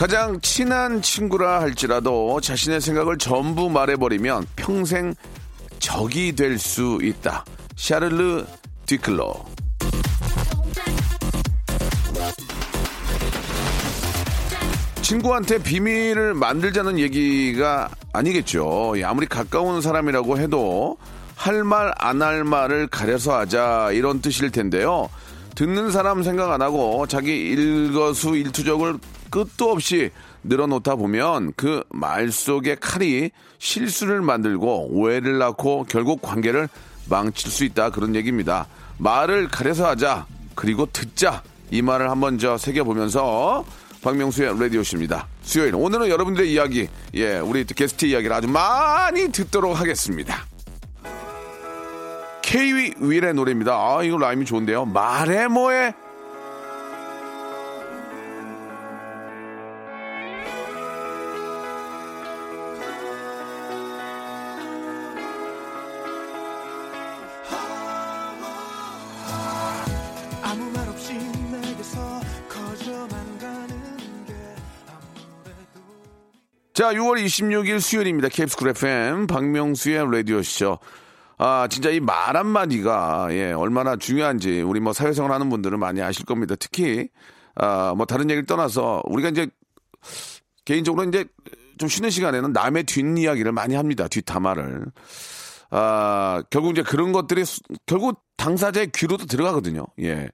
가장 0.00 0.40
친한 0.40 1.02
친구라 1.02 1.60
할지라도 1.60 2.40
자신의 2.40 2.80
생각을 2.80 3.18
전부 3.18 3.68
말해버리면 3.68 4.46
평생 4.56 5.14
적이 5.78 6.34
될 6.34 6.58
수 6.58 6.98
있다 7.02 7.44
샤를르 7.76 8.46
디클로 8.86 9.34
친구한테 15.02 15.58
비밀을 15.62 16.32
만들자는 16.32 16.98
얘기가 16.98 17.90
아니겠죠. 18.14 18.94
예, 18.96 19.04
아무리 19.04 19.26
가까운 19.26 19.82
사람이라고 19.82 20.38
해도 20.38 20.96
할 21.36 21.62
말 21.64 21.92
안 21.98 22.22
할 22.22 22.44
말을 22.44 22.86
가려서 22.86 23.38
하자 23.38 23.90
이런 23.92 24.20
뜻일 24.20 24.50
텐데요. 24.50 25.08
듣는 25.60 25.90
사람 25.90 26.22
생각 26.22 26.52
안 26.52 26.62
하고 26.62 27.06
자기 27.06 27.50
일거수 27.50 28.34
일투족을 28.34 28.96
끝도 29.28 29.70
없이 29.70 30.10
늘어놓다 30.42 30.96
보면 30.96 31.52
그 31.54 31.82
말 31.90 32.32
속의 32.32 32.78
칼이 32.80 33.30
실수를 33.58 34.22
만들고 34.22 34.88
오해를 34.90 35.36
낳고 35.36 35.84
결국 35.86 36.22
관계를 36.22 36.70
망칠 37.10 37.50
수 37.50 37.64
있다 37.64 37.90
그런 37.90 38.14
얘기입니다. 38.14 38.68
말을 38.96 39.48
가려서 39.48 39.86
하자 39.86 40.24
그리고 40.54 40.86
듣자 40.90 41.42
이 41.70 41.82
말을 41.82 42.10
한번 42.10 42.38
저 42.38 42.56
새겨보면서 42.56 43.62
박명수의 44.00 44.58
라디오십입니다. 44.58 45.28
수요일 45.42 45.74
오늘은 45.74 46.08
여러분들의 46.08 46.50
이야기 46.50 46.88
예 47.12 47.36
우리 47.36 47.64
게스트 47.64 48.06
이야기를 48.06 48.34
아주 48.34 48.48
많이 48.48 49.30
듣도록 49.30 49.78
하겠습니다. 49.78 50.49
케이위 52.50 52.94
윌의 52.98 53.32
노래입니다. 53.32 53.72
아 53.72 54.02
이거 54.02 54.18
라임이 54.18 54.44
좋은데요. 54.44 54.84
말해 54.84 55.46
뭐해 55.46 55.94
자, 76.72 76.94
6월 76.94 77.22
26일 77.22 77.78
수요일입니다. 77.78 78.28
쿨 78.58 78.70
FM 78.70 79.28
박명수의 79.28 80.10
라디오쇼. 80.10 80.78
아, 81.42 81.66
진짜 81.70 81.88
이 81.90 82.00
말 82.00 82.36
한마디가, 82.36 83.28
예, 83.30 83.52
얼마나 83.52 83.96
중요한지, 83.96 84.60
우리 84.60 84.78
뭐 84.78 84.92
사회생활 84.92 85.32
하는 85.32 85.48
분들은 85.48 85.78
많이 85.78 86.02
아실 86.02 86.26
겁니다. 86.26 86.54
특히, 86.54 87.08
아, 87.54 87.94
뭐 87.96 88.04
다른 88.04 88.28
얘기를 88.28 88.44
떠나서, 88.44 89.00
우리가 89.06 89.30
이제, 89.30 89.46
개인적으로 90.66 91.08
이제 91.08 91.24
좀 91.78 91.88
쉬는 91.88 92.10
시간에는 92.10 92.52
남의 92.52 92.84
뒷이야기를 92.84 93.52
많이 93.52 93.74
합니다. 93.74 94.06
뒷담화를. 94.06 94.84
아, 95.70 96.42
결국 96.50 96.72
이제 96.72 96.82
그런 96.82 97.12
것들이 97.12 97.44
수- 97.46 97.60
결국 97.86 98.22
당사자의 98.36 98.90
귀로도 98.92 99.24
들어가거든요. 99.26 99.86
예. 100.02 100.28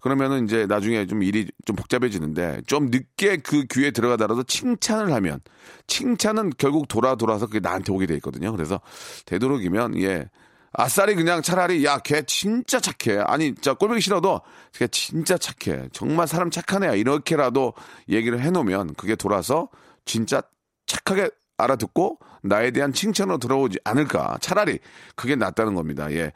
그러면은 0.00 0.44
이제 0.44 0.66
나중에 0.66 1.06
좀 1.06 1.22
일이 1.22 1.46
좀 1.66 1.76
복잡해지는데 1.76 2.62
좀 2.66 2.86
늦게 2.90 3.38
그 3.38 3.64
귀에 3.70 3.90
들어가더라도 3.90 4.42
칭찬을 4.44 5.12
하면 5.12 5.40
칭찬은 5.88 6.52
결국 6.56 6.88
돌아 6.88 7.14
돌아서 7.16 7.46
그게 7.46 7.60
나한테 7.60 7.92
오게 7.92 8.06
돼 8.06 8.14
있거든요. 8.16 8.50
그래서 8.52 8.80
되도록이면 9.26 10.00
예. 10.00 10.24
아싸리 10.72 11.14
그냥 11.14 11.42
차라리 11.42 11.84
야 11.84 11.98
걔 11.98 12.22
진짜 12.22 12.80
착해 12.80 13.20
아니 13.26 13.54
진짜 13.54 13.74
꼴보기 13.74 14.00
싫어도 14.00 14.40
걔 14.72 14.86
진짜 14.88 15.36
착해 15.38 15.88
정말 15.92 16.26
사람 16.26 16.50
착한 16.50 16.82
애야 16.82 16.94
이렇게라도 16.94 17.74
얘기를 18.08 18.40
해놓으면 18.40 18.94
그게 18.94 19.14
돌아서 19.14 19.68
진짜 20.04 20.42
착하게 20.86 21.30
알아듣고 21.58 22.18
나에 22.42 22.70
대한 22.72 22.92
칭찬으로 22.92 23.38
들어오지 23.38 23.78
않을까. 23.84 24.36
차라리 24.40 24.78
그게 25.14 25.36
낫다는 25.36 25.74
겁니다. 25.74 26.10
예. 26.12 26.32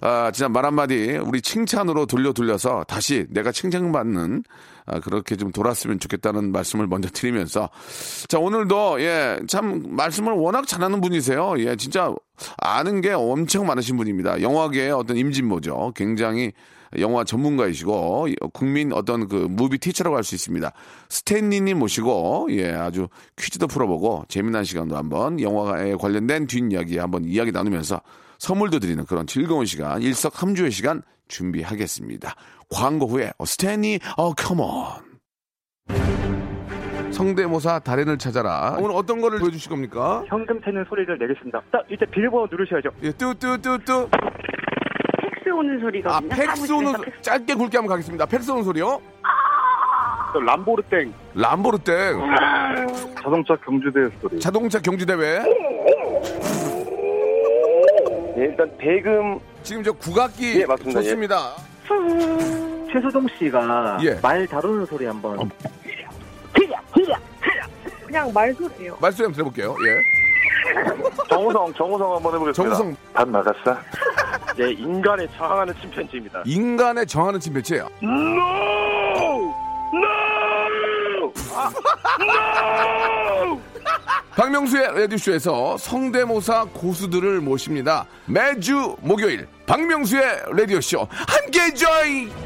아, 0.00 0.30
진짜 0.30 0.48
말 0.48 0.66
한마디 0.66 1.16
우리 1.16 1.40
칭찬으로 1.40 2.06
돌려 2.06 2.32
돌려서 2.32 2.84
다시 2.84 3.26
내가 3.30 3.52
칭찬받는 3.52 4.44
아, 4.84 5.00
그렇게 5.00 5.36
좀 5.36 5.50
돌았으면 5.50 5.98
좋겠다는 5.98 6.52
말씀을 6.52 6.86
먼저 6.86 7.08
드리면서 7.08 7.70
자, 8.28 8.38
오늘도 8.38 9.00
예, 9.00 9.40
참 9.48 9.82
말씀을 9.96 10.34
워낙 10.34 10.66
잘하는 10.66 11.00
분이세요. 11.00 11.54
예, 11.58 11.76
진짜 11.76 12.14
아는 12.58 13.00
게 13.00 13.12
엄청 13.12 13.66
많으신 13.66 13.96
분입니다. 13.96 14.40
영화계의 14.42 14.92
어떤 14.92 15.16
임진모죠. 15.16 15.92
굉장히 15.94 16.52
영화 16.98 17.24
전문가이시고 17.24 18.28
국민 18.52 18.92
어떤 18.92 19.28
그 19.28 19.46
무비 19.50 19.78
티처라고 19.78 20.16
할 20.16 20.22
수 20.22 20.34
있습니다. 20.34 20.72
스탠리님 21.08 21.78
모시고 21.78 22.48
예 22.50 22.70
아주 22.72 23.08
퀴즈도 23.36 23.66
풀어보고 23.66 24.24
재미난 24.28 24.64
시간도 24.64 24.96
한번 24.96 25.40
영화에 25.40 25.94
관련된 25.94 26.46
뒷이야기 26.46 26.98
한번 26.98 27.24
이야기 27.24 27.52
나누면서 27.52 28.00
선물도 28.38 28.78
드리는 28.80 29.04
그런 29.04 29.26
즐거운 29.26 29.66
시간 29.66 30.02
일석삼조의 30.02 30.70
시간 30.70 31.02
준비하겠습니다. 31.28 32.34
광고 32.68 33.06
후에 33.06 33.32
어, 33.38 33.44
스탠리 33.44 33.98
어 34.16 34.32
come 34.34 34.81
on 34.81 35.05
성대모사 37.16 37.78
달인을 37.78 38.18
찾아라 38.18 38.76
오늘 38.78 38.90
어떤 38.94 39.20
거를 39.22 39.38
보여주실 39.38 39.70
겁니까? 39.70 40.22
현금 40.26 40.60
채는 40.62 40.84
소리를 40.86 41.16
내겠습니다. 41.18 41.62
딱 41.72 41.82
이때 41.88 42.04
비밀번호 42.06 42.46
누르셔야죠. 42.50 42.90
예, 43.02 43.10
뚜뚜뚜뚜 43.12 44.08
팩스 44.10 45.48
오는 45.50 45.80
소리가 45.80 46.14
아 46.16 46.20
팩스 46.20 46.70
오는 46.72 46.92
소- 46.92 47.04
짧게 47.22 47.54
굵게 47.54 47.78
한번 47.78 47.88
가겠습니다. 47.94 48.26
팩스 48.26 48.50
오는 48.50 48.62
소리요? 48.64 49.00
또 50.34 50.40
람보르땡 50.40 51.14
람보르땡 51.34 52.20
자동차 53.22 53.56
경주대 53.56 54.10
소리. 54.20 54.38
자동차 54.38 54.78
경주대회 54.78 55.38
네, 58.36 58.42
일단 58.44 58.70
대금 58.76 59.40
지금 59.62 59.82
저 59.82 59.90
국악기 59.92 60.60
예, 60.60 60.66
맞습니다. 60.66 61.00
좋습니다. 61.00 61.52
최수종 62.92 63.26
씨가 63.38 63.98
예. 64.02 64.18
말 64.22 64.46
다루는 64.46 64.84
소리 64.84 65.06
한번. 65.06 65.38
어. 65.40 65.48
그냥 68.16 68.32
말소리예요. 68.32 68.96
말소리 68.98 69.26
한번 69.26 69.34
들어볼게요. 69.34 69.76
예. 69.86 70.02
정우성, 71.28 71.74
정우성 71.74 72.14
한번 72.14 72.34
해보겠습니다. 72.34 72.74
정우성 72.76 72.96
밥 73.12 73.28
나갔어? 73.28 73.76
네, 74.56 74.72
인간에 74.72 75.26
저항하는 75.36 75.74
침팬지입니다. 75.82 76.42
인간의 76.46 77.06
정하는 77.06 77.38
침팬지예요. 77.38 77.90
No! 78.02 79.54
No! 79.92 81.30
박명수의 84.34 84.98
라디오쇼에서 84.98 85.76
성대모사 85.76 86.68
고수들을 86.72 87.40
모십니다. 87.40 88.06
매주 88.26 88.96
목요일 89.00 89.46
박명수의 89.66 90.22
라디오쇼 90.52 91.06
함께 91.10 91.74
join. 91.74 92.45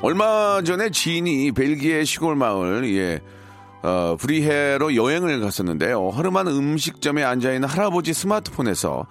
얼마 0.00 0.62
전에 0.62 0.90
지인이 0.90 1.50
벨기에 1.52 2.04
시골 2.04 2.36
마을 2.36 2.88
예 2.94 3.20
어, 3.82 4.16
브뤼헤로 4.18 4.94
여행을 4.94 5.40
갔었는데요. 5.40 6.10
허름한 6.10 6.46
음식점에 6.46 7.24
앉아 7.24 7.52
있는 7.52 7.68
할아버지 7.68 8.12
스마트폰에서 8.12 9.06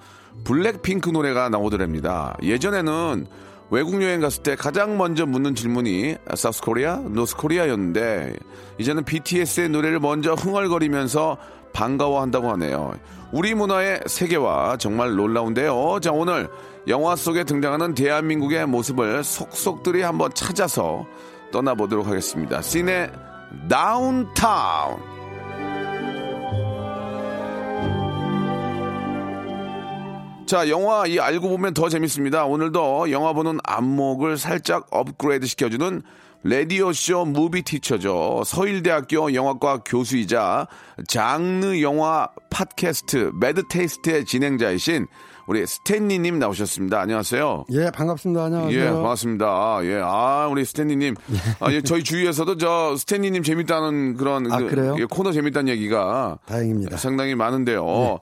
블랙핑크 0.46 1.10
노래가 1.10 1.50
나오더랍니다. 1.50 2.38
예전에는 2.42 3.28
외국 3.70 4.02
여행 4.02 4.22
갔을 4.22 4.44
때 4.44 4.56
가장 4.56 4.98
먼저 4.98 5.26
묻는 5.26 5.56
질문이 5.56 6.16
South 6.36 6.62
Korea, 6.62 6.96
North 6.96 7.36
Korea였는데 7.36 8.36
이제는 8.78 9.04
BTS의 9.04 9.70
노래를 9.70 10.00
먼저 10.00 10.34
흥얼거리면서 10.36 11.38
반가워한다고 11.74 12.50
하네요. 12.52 12.94
우리 13.34 13.54
문화의 13.54 14.02
세계화 14.06 14.78
정말 14.78 15.16
놀라운데요. 15.16 16.00
자, 16.02 16.12
오늘 16.12 16.50
영화 16.88 17.18
속에 17.18 17.44
등장하는 17.44 17.96
대한민국의 17.96 18.66
모습을 18.66 19.24
속속들이 19.24 20.04
한번 20.04 20.32
찾아서 20.34 21.06
떠나보도록 21.52 22.08
하겠습니다. 22.08 22.62
Cine 22.62 23.12
downtown. 23.70 25.18
자, 30.46 30.70
영화 30.70 31.06
이 31.08 31.20
알고 31.20 31.50
보면 31.50 31.74
더 31.74 31.90
재밌습니다. 31.90 32.46
오늘도 32.46 33.12
영화 33.12 33.34
보는 33.34 33.60
안목을 33.66 34.38
살짝 34.38 34.88
업그레이드 34.92 35.46
시켜주는 35.46 36.02
라디오쇼 36.44 37.26
movie 37.26 37.64
teacher죠. 37.64 38.44
서일대학교 38.46 39.34
영화과 39.34 39.80
교수이자 39.84 40.68
장르 41.10 41.82
영화 41.82 42.30
팟캐스트 42.50 43.32
매드테이스트의 43.42 44.24
진행자이신 44.24 45.08
우리 45.48 45.66
스탠리님 45.66 46.40
나오셨습니다. 46.40 47.00
안녕하세요. 47.00 47.68
예, 47.72 47.90
반갑습니다. 47.90 48.44
안녕하세요. 48.44 48.80
예, 48.80 48.90
반갑습니다. 48.92 49.80
예, 49.84 50.02
아, 50.04 50.50
우리 50.52 50.66
스탠리님. 50.66 51.16
아, 51.62 51.72
예, 51.72 51.82
저희 51.82 52.04
주위에서도 52.04 52.58
저 52.58 52.98
스탠리님 52.98 53.44
재밌다는 53.44 54.18
그런 54.18 54.52
아, 54.52 54.58
그? 54.58 54.96
예, 55.00 55.06
코너 55.06 55.32
재밌다는 55.32 55.72
얘기가 55.72 56.38
다행입니다. 56.46 56.98
상당히 56.98 57.34
많은데요. 57.36 58.20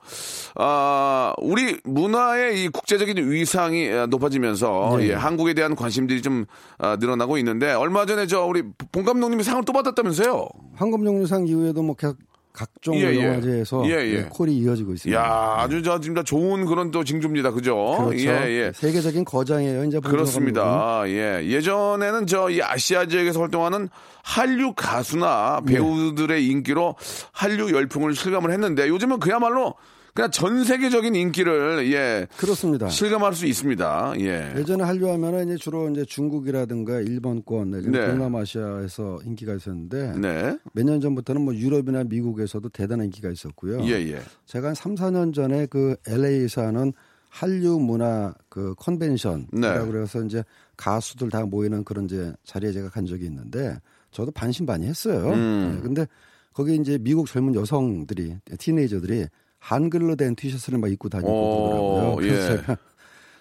아, 0.54 1.34
우리 1.40 1.80
문화의 1.84 2.64
이 2.64 2.70
국제적인 2.70 3.18
위상이 3.32 3.90
높아지면서 4.08 4.98
네. 5.00 5.10
예, 5.10 5.14
한국에 5.16 5.56
대한 5.56 5.76
관심들이 5.76 6.22
좀 6.22 6.46
아, 6.78 6.96
늘어나고 7.00 7.40
있는데 7.40 7.74
얼마 7.74 8.06
전에 8.06 8.28
저 8.28 8.46
우리 8.46 8.62
본 8.92 9.04
감독님이 9.04 9.42
상을 9.42 9.64
또 9.66 9.74
받았다면서요? 9.74 10.48
황금종려상 10.76 11.48
이후에도 11.48 11.82
뭐 11.82 11.96
계속 11.96 12.18
각종 12.56 12.96
예, 12.96 13.12
예. 13.14 13.24
영화제에서 13.24 13.84
예, 13.88 13.92
예. 13.92 14.14
예, 14.14 14.22
콜이 14.30 14.56
이어지고 14.58 14.94
있습니다. 14.94 15.20
야, 15.22 15.56
아주 15.58 15.84
저 15.84 16.00
진짜 16.00 16.24
좋은 16.24 16.66
그런 16.66 16.90
또 16.92 17.04
징조입니다. 17.04 17.52
그죠? 17.52 17.76
그렇죠. 18.00 18.18
예, 18.30 18.50
예. 18.50 18.72
세계적인 18.74 19.26
거장이에요. 19.26 19.84
이제 19.84 20.00
그렇습니다. 20.00 21.04
예. 21.08 21.46
예전에는 21.46 22.26
저 22.28 22.46
이 22.50 22.62
아시아 22.62 23.06
지역에서 23.06 23.42
활동하는 23.42 23.90
한류 24.24 24.74
가수나 24.76 25.62
네. 25.66 25.74
배우들의 25.74 26.48
인기로 26.48 26.96
한류 27.32 27.72
열풍을 27.74 28.16
실감을 28.16 28.52
했는데 28.52 28.88
요즘은 28.88 29.20
그야말로 29.20 29.74
그냥 30.16 30.32
전 30.32 30.64
세계적인 30.64 31.14
인기를 31.14 31.92
예. 31.92 32.26
그렇습니다. 32.38 32.88
실감할 32.88 33.34
수 33.34 33.46
있습니다. 33.46 34.14
예. 34.20 34.54
예전에 34.56 34.86
한류 34.86 35.12
하면은 35.12 35.50
이제 35.50 35.58
주로 35.58 35.90
이제 35.90 36.06
중국이라든가 36.06 37.02
일본권 37.02 37.92
네. 37.92 38.08
동남아시아에서 38.08 39.20
인기가 39.26 39.54
있었는데 39.54 40.14
네. 40.18 40.58
몇년 40.72 41.02
전부터는 41.02 41.42
뭐 41.42 41.54
유럽이나 41.54 42.06
미국에서도 42.06 42.70
대단한 42.70 43.08
인기가 43.08 43.30
있었고요. 43.30 43.82
예, 43.82 44.14
예. 44.14 44.22
제가 44.46 44.70
한 44.70 44.76
3, 44.76 44.96
4년 44.96 45.34
전에 45.34 45.66
그 45.66 45.98
LA에서 46.08 46.66
하는 46.66 46.94
한류 47.28 47.78
문화 47.80 48.34
그 48.48 48.74
컨벤션이라고 48.78 49.50
네. 49.52 49.92
그래서 49.92 50.24
이제 50.24 50.46
가수들 50.78 51.30
다 51.30 51.46
모이는 51.46 51.84
그런 51.84 52.06
이제 52.06 52.32
자리에 52.46 52.72
제가 52.72 52.88
간 52.88 53.06
적이 53.06 53.26
있는데 53.26 53.78
저도 54.12 54.32
반신반의했어요. 54.32 55.34
음. 55.34 55.74
네, 55.76 55.82
근데 55.82 56.08
거기 56.54 56.78
이제 56.78 56.98
미국 56.98 57.28
젊은 57.28 57.54
여성들이 57.54 58.38
티네이저들이 58.58 59.26
한글로 59.66 60.16
된 60.16 60.36
티셔츠를 60.36 60.78
막 60.78 60.92
입고 60.92 61.10
다니고 61.10 61.28
오, 61.28 62.16
그러더라고요. 62.16 62.16
그래서 62.18 62.54
예. 62.54 62.58
제가 62.58 62.78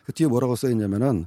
그 0.06 0.12
뒤에 0.14 0.26
뭐라고 0.26 0.56
써 0.56 0.70
있냐면은 0.70 1.26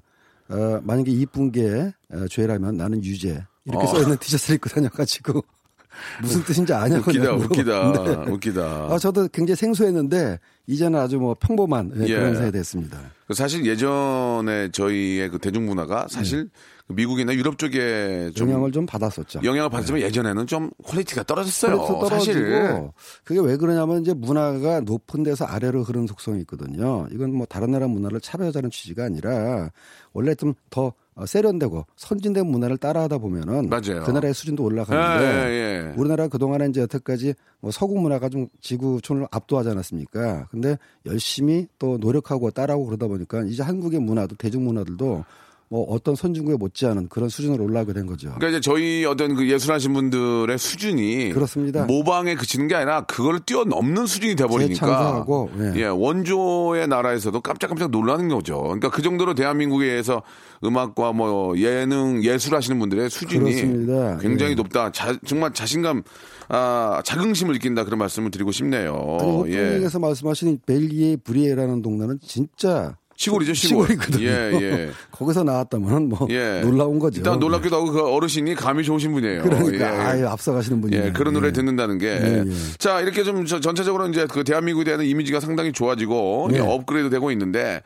어, 0.49 0.79
만약에 0.81 1.11
이쁜 1.11 1.51
게 1.51 1.94
어, 2.11 2.27
죄라면 2.27 2.77
나는 2.77 3.03
유죄 3.03 3.45
이렇게 3.65 3.85
어. 3.85 3.88
써 3.88 4.01
있는 4.01 4.17
티셔츠를 4.17 4.55
입고 4.55 4.69
다녀가지고 4.69 5.44
무슨 6.21 6.44
뜻인지 6.44 6.73
아냐고 6.73 7.11
웃기다, 7.11 7.33
웃기다, 7.33 7.83
물어봤는데 7.83 8.31
웃기다. 8.31 8.61
아, 8.61 8.97
저도 8.97 9.27
굉장히 9.27 9.55
생소했는데 9.55 10.39
이제는 10.65 10.99
아주 10.99 11.19
뭐 11.19 11.35
평범한 11.39 11.91
예, 11.97 12.03
예. 12.07 12.15
그런 12.15 12.35
사이 12.35 12.51
됐습니다. 12.51 12.99
그 13.27 13.33
사실 13.35 13.65
예전에 13.65 14.71
저희의 14.71 15.29
그 15.29 15.38
대중문화가 15.38 16.07
사실 16.09 16.49
그 16.76 16.76
미국이나 16.89 17.34
유럽 17.34 17.57
쪽에 17.57 18.31
좀 18.34 18.48
네. 18.48 18.54
영향을 18.54 18.72
좀 18.72 18.86
받았었죠. 18.86 19.42
영향을 19.44 19.69
받지만 19.69 20.01
예전에는 20.01 20.48
좀 20.48 20.72
quality가 20.83 21.24
떨어졌어요. 21.24 22.07
사실. 22.07 22.89
그게 23.24 23.39
왜 23.42 23.57
그러냐면 23.57 24.01
이제 24.01 24.13
문화가 24.13 24.80
높은 24.80 25.24
데서 25.24 25.45
아래로 25.45 25.84
흐르는 25.84 26.07
속성이 26.07 26.42
있거든요. 26.42 27.07
이건 27.12 27.34
뭐 27.34 27.45
다른 27.45 27.72
나라 27.72 27.88
문화를 27.88 28.22
차별하자는 28.22 28.72
취지가 28.72 29.04
아니라 29.04 29.69
원래 30.13 30.34
좀더 30.34 30.94
세련되고 31.25 31.86
선진된 31.95 32.45
문화를 32.45 32.78
따라하다 32.78 33.18
보면은 33.18 33.69
맞아요. 33.69 34.04
그 34.04 34.12
나라의 34.12 34.33
수준도 34.33 34.63
올라가는데 34.63 35.25
예, 35.25 35.90
예. 35.90 35.94
우리나라 35.98 36.28
그동안에 36.28 36.68
이제 36.68 36.81
여태까지 36.81 37.33
뭐 37.60 37.72
서구 37.72 38.00
문화가 38.00 38.30
좀 38.30 38.48
지구촌을 38.62 39.28
압도하지 39.31 39.69
않았습니까? 39.69 40.48
근데 40.51 40.78
열심히 41.06 41.68
또 41.80 41.98
노력하고 41.98 42.51
따라하고 42.51 42.86
그러다 42.86 43.07
보니까 43.07 43.42
이제 43.44 43.63
한국의 43.63 44.00
문화도 44.00 44.36
대중 44.36 44.63
문화들도 44.63 45.25
뭐 45.69 45.84
어떤 45.90 46.16
선진국에 46.16 46.56
못지않은 46.56 47.10
그런 47.10 47.28
수준으로 47.28 47.64
올라가게 47.66 47.92
된 47.92 48.06
거죠. 48.06 48.28
그러니까 48.36 48.50
이제 48.50 48.62
저희 48.62 49.04
어떤 49.04 49.36
그 49.36 49.50
예술하신 49.50 49.94
분들의 49.94 50.58
수준이 50.58 51.31
그렇습니다. 51.34 51.84
모방에 51.86 52.36
그치는 52.36 52.69
게 52.69 52.75
아니라 52.75 53.02
그걸 53.02 53.42
뛰어넘는 53.42 54.06
수준이 54.06 54.36
돼버리니까 54.38 54.74
재창조하고, 54.74 55.50
예. 55.60 55.74
예, 55.81 55.84
원조의 55.88 56.88
나라에서도 56.88 57.42
깜짝깜짝 57.42 57.92
놀라는 57.92 58.30
거죠. 58.30 58.62
그러니까 58.62 58.90
그 58.90 59.02
정도로 59.02 59.34
대한민국에서 59.36 60.24
음악과 60.64 61.12
뭐 61.12 61.58
예능 61.58 62.24
예술하시는 62.24 62.80
분들의 62.80 63.10
수준이 63.10 63.44
그렇습니다. 63.52 64.18
굉장히 64.19 64.52
예. 64.52 64.56
높다. 64.56 64.92
자- 64.94 65.18
정말 65.25 65.54
자신감 65.54 66.04
아, 66.50 67.02
자긍심을 67.04 67.54
느낀다 67.56 67.84
그런 67.84 68.00
말씀을 68.00 68.31
드리고 68.31 68.54
싶네요. 68.54 69.18
아니, 69.19 69.54
예. 69.54 69.68
오프닝에서 69.68 70.00
말씀하신 70.00 70.60
벨기에 70.66 71.18
브리에라는 71.18 71.81
동네는 71.81 72.19
진짜 72.25 72.96
시골이죠, 73.18 73.54
시골. 73.56 73.88
시골이거든요. 73.88 74.25
예, 74.25 74.52
예. 74.62 74.90
거기서 75.12 75.44
나왔다면 75.44 76.09
뭐 76.09 76.28
예. 76.30 76.62
놀라운 76.64 77.00
거죠. 77.00 77.18
일단 77.18 77.40
놀랍기도 77.40 77.76
하고 77.76 77.92
그 77.92 78.02
어르신이 78.02 78.54
감이 78.56 78.83
좋으신 78.83 79.12
분이에요. 79.12 79.42
그러니까 79.44 79.86
예. 79.86 80.00
아유 80.00 80.28
앞서가시는 80.28 80.80
분이에요. 80.81 81.06
예, 81.07 81.12
그런 81.12 81.33
노래 81.33 81.52
듣는다는 81.52 81.97
게. 81.97 82.07
예, 82.07 82.44
예. 82.47 82.78
자, 82.78 83.02
이렇게 83.02 83.24
좀 83.24 83.45
저- 83.45 83.59
전체적으로 83.59 84.07
이제 84.07 84.28
그 84.30 84.44
대한민국에 84.44 84.86
대한 84.86 85.02
이미지가 85.02 85.40
상당히 85.40 85.71
좋아지고 85.74 86.50
네. 86.52 86.57
예, 86.57 86.62
업그레이드 86.62 87.09
되고 87.09 87.31
있는데, 87.31 87.81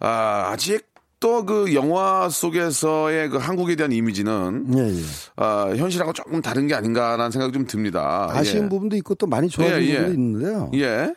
아, 0.00 0.50
아직 0.52 0.82
또그 1.20 1.72
영화 1.74 2.28
속에서의 2.28 3.30
그 3.30 3.38
한국에 3.38 3.76
대한 3.76 3.92
이미지는 3.92 4.66
예, 4.76 4.88
예. 4.88 5.02
아, 5.36 5.72
현실하고 5.74 6.12
조금 6.12 6.42
다른 6.42 6.66
게 6.66 6.74
아닌가라는 6.74 7.30
생각이 7.30 7.52
좀 7.52 7.66
듭니다. 7.66 8.28
아쉬운 8.30 8.64
예. 8.64 8.68
부분도 8.68 8.96
있고 8.96 9.14
또 9.14 9.26
많이 9.26 9.48
좋아진 9.48 9.76
예, 9.82 9.86
예. 9.88 9.96
부분도 10.00 10.12
있는데요. 10.20 10.70
예. 10.74 11.14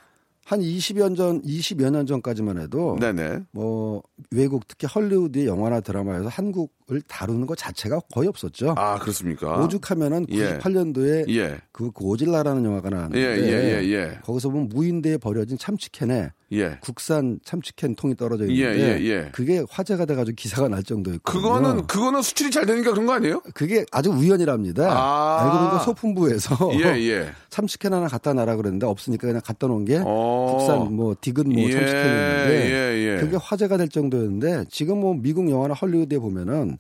한 0.47 0.61
20여 0.61 1.17
전 1.17 1.41
20여 1.41 1.91
년 1.91 2.05
전까지만 2.05 2.57
해도 2.57 2.95
네네. 3.01 3.41
뭐 3.51 4.01
외국 4.31 4.65
특히 4.65 4.87
헐리우드의 4.87 5.45
영화나 5.45 5.81
드라마에서 5.81 6.29
한국 6.29 6.73
을 6.89 7.01
다루는 7.01 7.47
것 7.47 7.57
자체가 7.57 7.99
거의 8.13 8.29
없었죠. 8.29 8.73
아, 8.77 8.97
그렇습니까? 8.99 9.59
오죽하면은 9.59 10.25
예. 10.29 10.57
98년도에 10.57 11.27
예. 11.35 11.59
그 11.73 11.91
고질라라는 11.91 12.63
영화가 12.63 12.87
예, 12.87 12.95
나왔는데 12.95 13.19
예, 13.19 13.83
예, 13.83 13.91
예. 13.91 14.19
거기서 14.23 14.49
보면 14.49 14.69
무인대에 14.69 15.17
버려진 15.17 15.57
참치캔에 15.57 16.31
예. 16.53 16.77
국산 16.79 17.39
참치캔 17.43 17.95
통이 17.95 18.15
떨어져 18.15 18.47
예, 18.47 18.53
있는데 18.53 19.01
예, 19.01 19.05
예. 19.05 19.29
그게 19.33 19.65
화제가 19.69 20.05
돼가지고 20.05 20.35
기사가 20.35 20.69
날 20.69 20.81
정도였거든요. 20.81 21.41
그거는, 21.41 21.87
그거는 21.87 22.21
수출이 22.21 22.51
잘 22.51 22.65
되니까 22.65 22.91
그런 22.91 23.05
거 23.05 23.13
아니에요? 23.13 23.41
그게 23.53 23.85
아주 23.91 24.09
우연이랍니다. 24.11 24.89
아. 24.89 25.43
알고 25.43 25.57
보니까 25.57 25.79
소품부에서 25.79 26.71
예, 26.75 26.97
예. 27.09 27.29
참치캔 27.49 27.91
하나 27.91 28.07
갖다 28.07 28.33
놔라 28.33 28.55
그랬는데 28.55 28.85
없으니까 28.85 29.27
그냥 29.27 29.41
갖다 29.43 29.67
놓은 29.67 29.83
게 29.83 30.01
어. 30.05 30.55
국산 30.57 30.95
뭐 30.95 31.15
디귿 31.19 31.47
뭐 31.47 31.63
예, 31.63 31.71
참치캔이었는데 31.71 32.71
예, 32.71 33.15
예. 33.15 33.19
그게 33.19 33.35
화제가 33.35 33.75
될 33.75 33.89
정도였는데 33.89 34.65
지금 34.69 35.01
뭐 35.01 35.13
미국 35.15 35.49
영화나 35.49 35.73
헐리우드에 35.73 36.19
보면은 36.19 36.76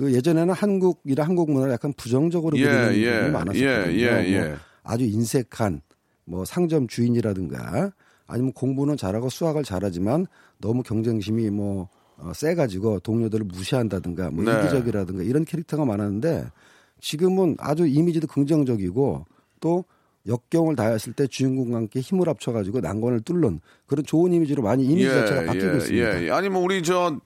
그 0.00 0.14
예전에는 0.14 0.54
한국이라 0.54 1.24
한국 1.24 1.50
문화를 1.50 1.74
약간 1.74 1.92
부정적으로 1.92 2.56
예, 2.56 2.64
보는 2.64 2.96
예, 2.96 3.12
부분이 3.12 3.32
많았었거든요. 3.32 3.92
예, 3.92 3.98
예, 3.98 4.32
예. 4.32 4.48
뭐 4.48 4.56
아주 4.82 5.04
인색한 5.04 5.82
뭐 6.24 6.46
상점 6.46 6.88
주인이라든가 6.88 7.92
아니면 8.26 8.54
공부는 8.54 8.96
잘하고 8.96 9.28
수학을 9.28 9.62
잘하지만 9.62 10.26
너무 10.56 10.82
경쟁심이 10.82 11.50
뭐 11.50 11.90
어, 12.16 12.32
세가지고 12.34 13.00
동료들을 13.00 13.44
무시한다든가 13.44 14.30
뭐 14.30 14.42
네. 14.42 14.58
이기적이라든가 14.58 15.22
이런 15.22 15.44
캐릭터가 15.44 15.84
많았는데 15.84 16.46
지금은 17.02 17.56
아주 17.58 17.86
이미지도 17.86 18.26
긍정적이고 18.26 19.26
또 19.60 19.84
역경을 20.26 20.76
다했을 20.76 21.12
때 21.12 21.26
주인공과 21.26 21.76
함께 21.76 22.00
힘을 22.00 22.26
합쳐가지고 22.26 22.80
난관을 22.80 23.20
뚫는 23.20 23.60
그런 23.86 24.04
좋은 24.06 24.32
이미지로 24.32 24.62
많이 24.62 24.86
이미지 24.86 25.10
자체가 25.10 25.44
바뀌고 25.44 25.76
있습니다. 25.76 26.20
예, 26.22 26.26
예. 26.26 26.30
아니 26.30 26.48
뭐 26.48 26.62
우리 26.62 26.82
저 26.82 27.18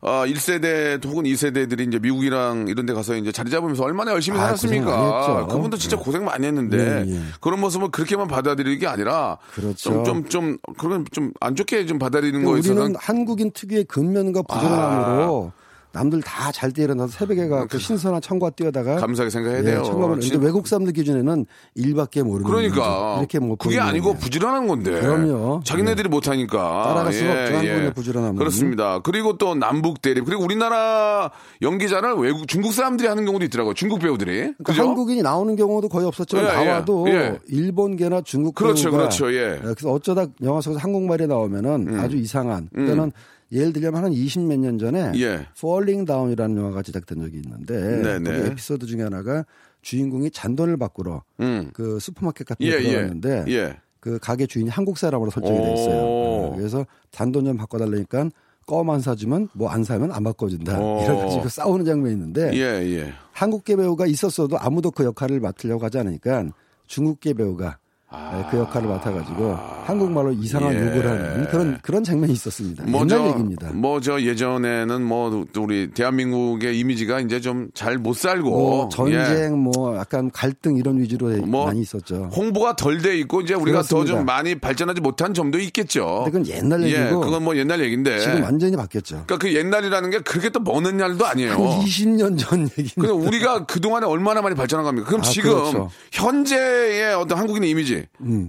어, 0.00 0.24
1세대 0.26 1.04
혹은 1.04 1.24
2세대들이 1.24 1.88
이제 1.88 1.98
미국이랑 1.98 2.66
이런 2.68 2.86
데 2.86 2.92
가서 2.92 3.16
이제 3.16 3.32
자리 3.32 3.50
잡으면서 3.50 3.82
얼마나 3.84 4.12
열심히 4.12 4.38
아, 4.38 4.42
많이 4.42 4.56
살았습니까? 4.56 5.46
그분도 5.46 5.76
진짜 5.76 5.96
네. 5.96 6.02
고생 6.02 6.24
많이 6.24 6.46
했는데 6.46 7.04
네, 7.04 7.12
예. 7.14 7.20
그런 7.40 7.60
모습을 7.60 7.90
그렇게만 7.90 8.28
받아들이는 8.28 8.78
게 8.78 8.86
아니라 8.86 9.38
그렇죠. 9.54 10.04
좀, 10.04 10.04
좀, 10.04 10.28
좀, 10.28 10.58
그런 10.78 11.04
좀 11.12 11.32
안 11.40 11.54
좋게 11.54 11.86
좀 11.86 11.98
받아들이는 11.98 12.44
거에 12.44 12.54
우리는 12.54 12.64
있어서는 12.64 12.96
한국인 12.98 13.50
특유의 13.52 13.84
근면과 13.84 14.42
부지런함으로 14.42 15.52
남들 15.96 16.20
다 16.20 16.52
잘 16.52 16.70
때 16.72 16.82
일어나서 16.82 17.10
새벽에 17.12 17.48
가그 17.48 17.78
신선한 17.78 18.20
청과 18.20 18.50
뛰어다가 18.50 18.96
감사하게 18.96 19.30
생각해야 19.30 19.62
돼요. 19.62 19.82
청과를 19.82 20.20
진- 20.20 20.40
외국 20.42 20.68
사람들 20.68 20.92
기준에는 20.92 21.46
일밖에 21.74 22.22
모르는 22.22 22.44
그러니까. 22.50 23.16
이렇게 23.18 23.38
뭐 23.38 23.56
그게 23.56 23.80
아니고 23.80 24.08
거예요. 24.10 24.18
부지런한 24.18 24.66
건데 24.66 25.00
그럼요. 25.00 25.62
자기네들이 25.64 26.08
못하니까 26.10 26.58
따라갈 26.84 27.12
수가 27.12 27.30
없죠, 27.32 27.54
한국인의 27.56 27.94
부지런함은. 27.94 28.36
그렇습니다 28.36 28.98
그리고 29.00 29.38
또 29.38 29.54
남북 29.54 30.02
대립 30.02 30.24
그리고 30.26 30.44
우리나라 30.44 31.30
연기자를 31.62 32.14
외국 32.14 32.46
중국 32.46 32.72
사람들이 32.74 33.08
하는 33.08 33.24
경우도 33.24 33.44
있더라고요 33.46 33.72
중국 33.74 34.00
배우들이 34.00 34.32
그러니까 34.36 34.64
그죠? 34.64 34.82
한국인이 34.82 35.22
나오는 35.22 35.56
경우도 35.56 35.88
거의 35.88 36.06
없었지만 36.06 36.44
예, 36.44 36.48
예, 36.48 36.64
나와도 36.66 37.08
예. 37.08 37.38
일본계나 37.48 38.20
중국 38.22 38.54
그렇죠, 38.54 38.90
그렇죠, 38.90 39.32
예. 39.32 39.58
그래서 39.62 39.90
어쩌다 39.90 40.26
영화 40.42 40.60
속에서 40.60 40.78
한국말이 40.80 41.26
나오면은 41.26 41.98
아주 42.00 42.16
이상한 42.16 42.68
그러니까는 42.72 43.12
예를 43.52 43.72
들자면 43.72 44.04
한 44.04 44.12
20몇 44.12 44.58
년 44.58 44.78
전에 44.78 45.12
예. 45.16 45.46
Falling 45.56 46.06
Down이라는 46.06 46.56
영화가 46.56 46.82
제작된 46.82 47.20
적이 47.20 47.36
있는데 47.44 48.02
네네. 48.02 48.30
거기 48.38 48.50
에피소드 48.50 48.86
중에 48.86 49.02
하나가 49.02 49.44
주인공이 49.82 50.30
잔돈을 50.32 50.76
바꾸러 50.76 51.22
음. 51.40 51.70
그 51.72 51.98
슈퍼마켓 52.00 52.46
같은 52.46 52.66
데 52.66 52.72
예, 52.72 52.78
예. 52.78 52.82
들어갔는데 52.82 53.44
예. 53.48 53.76
그 54.00 54.18
가게 54.20 54.46
주인이 54.46 54.68
한국 54.70 54.98
사람으로 54.98 55.30
설정이 55.30 55.58
돼 55.58 55.74
있어요. 55.74 55.96
오. 55.96 56.52
어, 56.52 56.54
그래서 56.56 56.86
잔돈 57.10 57.44
좀 57.44 57.56
바꿔달라니까 57.56 58.30
껌 58.66 58.90
안 58.90 59.00
사주면 59.00 59.48
뭐 59.52 59.68
안 59.70 59.84
사면 59.84 60.10
안 60.10 60.24
바꿔준다. 60.24 60.80
오. 60.80 61.02
이래가지고 61.06 61.48
싸우는 61.48 61.84
장면이 61.84 62.14
있는데 62.14 62.50
예, 62.54 62.84
예. 62.98 63.12
한국계 63.32 63.76
배우가 63.76 64.06
있었어도 64.06 64.58
아무도 64.58 64.90
그 64.90 65.04
역할을 65.04 65.38
맡으려고 65.40 65.84
하지 65.84 65.98
않으니까 65.98 66.46
중국계 66.86 67.34
배우가 67.34 67.78
예, 68.14 68.44
그 68.50 68.58
역할을 68.58 68.88
맡아가지고 68.88 69.58
한국말로 69.84 70.30
이상한 70.32 70.72
예. 70.74 70.78
욕을 70.80 71.06
하는 71.06 71.48
그런 71.48 71.78
그런 71.82 72.04
장면이 72.04 72.32
있었습니다. 72.34 72.84
뭐 72.86 73.00
옛날 73.02 73.18
저, 73.18 73.26
얘기입니다. 73.28 73.70
뭐 73.72 74.00
저 74.00 74.20
예전에는 74.22 75.02
뭐또 75.04 75.62
우리 75.64 75.90
대한민국의 75.90 76.78
이미지가 76.78 77.20
이제 77.20 77.40
좀 77.40 77.68
잘 77.74 77.98
못 77.98 78.14
살고 78.16 78.50
뭐 78.50 78.88
전쟁, 78.90 79.14
예. 79.18 79.48
뭐 79.48 79.96
약간 79.96 80.30
갈등 80.30 80.76
이런 80.76 80.98
위주로 81.00 81.30
뭐 81.46 81.66
많이 81.66 81.80
있었죠. 81.80 82.30
홍보가 82.36 82.76
덜 82.76 82.98
돼 83.02 83.18
있고 83.18 83.40
이제 83.40 83.54
우리가 83.54 83.82
더. 83.82 84.04
좀 84.04 84.24
많이 84.24 84.54
발전하지 84.54 85.00
못한 85.00 85.34
점도 85.34 85.58
있겠죠. 85.58 86.22
그건 86.26 86.46
옛날 86.46 86.82
예, 86.84 87.02
얘기고 87.02 87.20
그건 87.20 87.42
뭐 87.42 87.56
옛날 87.56 87.80
얘기인데. 87.80 88.20
지금 88.20 88.42
완전히 88.42 88.76
바뀌었죠. 88.76 89.24
그러니까 89.26 89.38
그 89.38 89.52
옛날이라는 89.52 90.10
게 90.10 90.18
그렇게 90.20 90.48
또먼 90.50 90.86
옛날도 90.86 91.26
아니에요. 91.26 91.50
한 91.52 91.58
20년 91.84 92.38
전 92.38 92.60
얘기입니다. 92.78 93.00
그냥 93.00 93.16
우리가 93.26 93.64
그 93.66 93.80
동안에 93.80 94.06
얼마나 94.06 94.42
많이 94.42 94.54
발전한 94.54 94.84
겁니까? 94.84 95.08
그럼 95.08 95.22
아, 95.22 95.24
지금 95.24 95.50
그렇죠. 95.50 95.90
현재의 96.12 97.14
어떤 97.14 97.38
한국인의 97.38 97.68
이미지, 97.70 97.95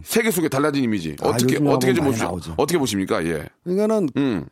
세계 0.03 0.31
속에 0.31 0.49
달라진 0.49 0.83
이미지 0.83 1.15
아, 1.21 1.29
어떻게 1.29 1.57
어떻게 1.57 1.93
좀. 1.93 2.11
나오죠. 2.11 2.53
어떻게 2.57 2.77
보십니까? 2.77 3.23
예. 3.25 3.45
그러니까는 3.63 4.09
음. 4.17 4.45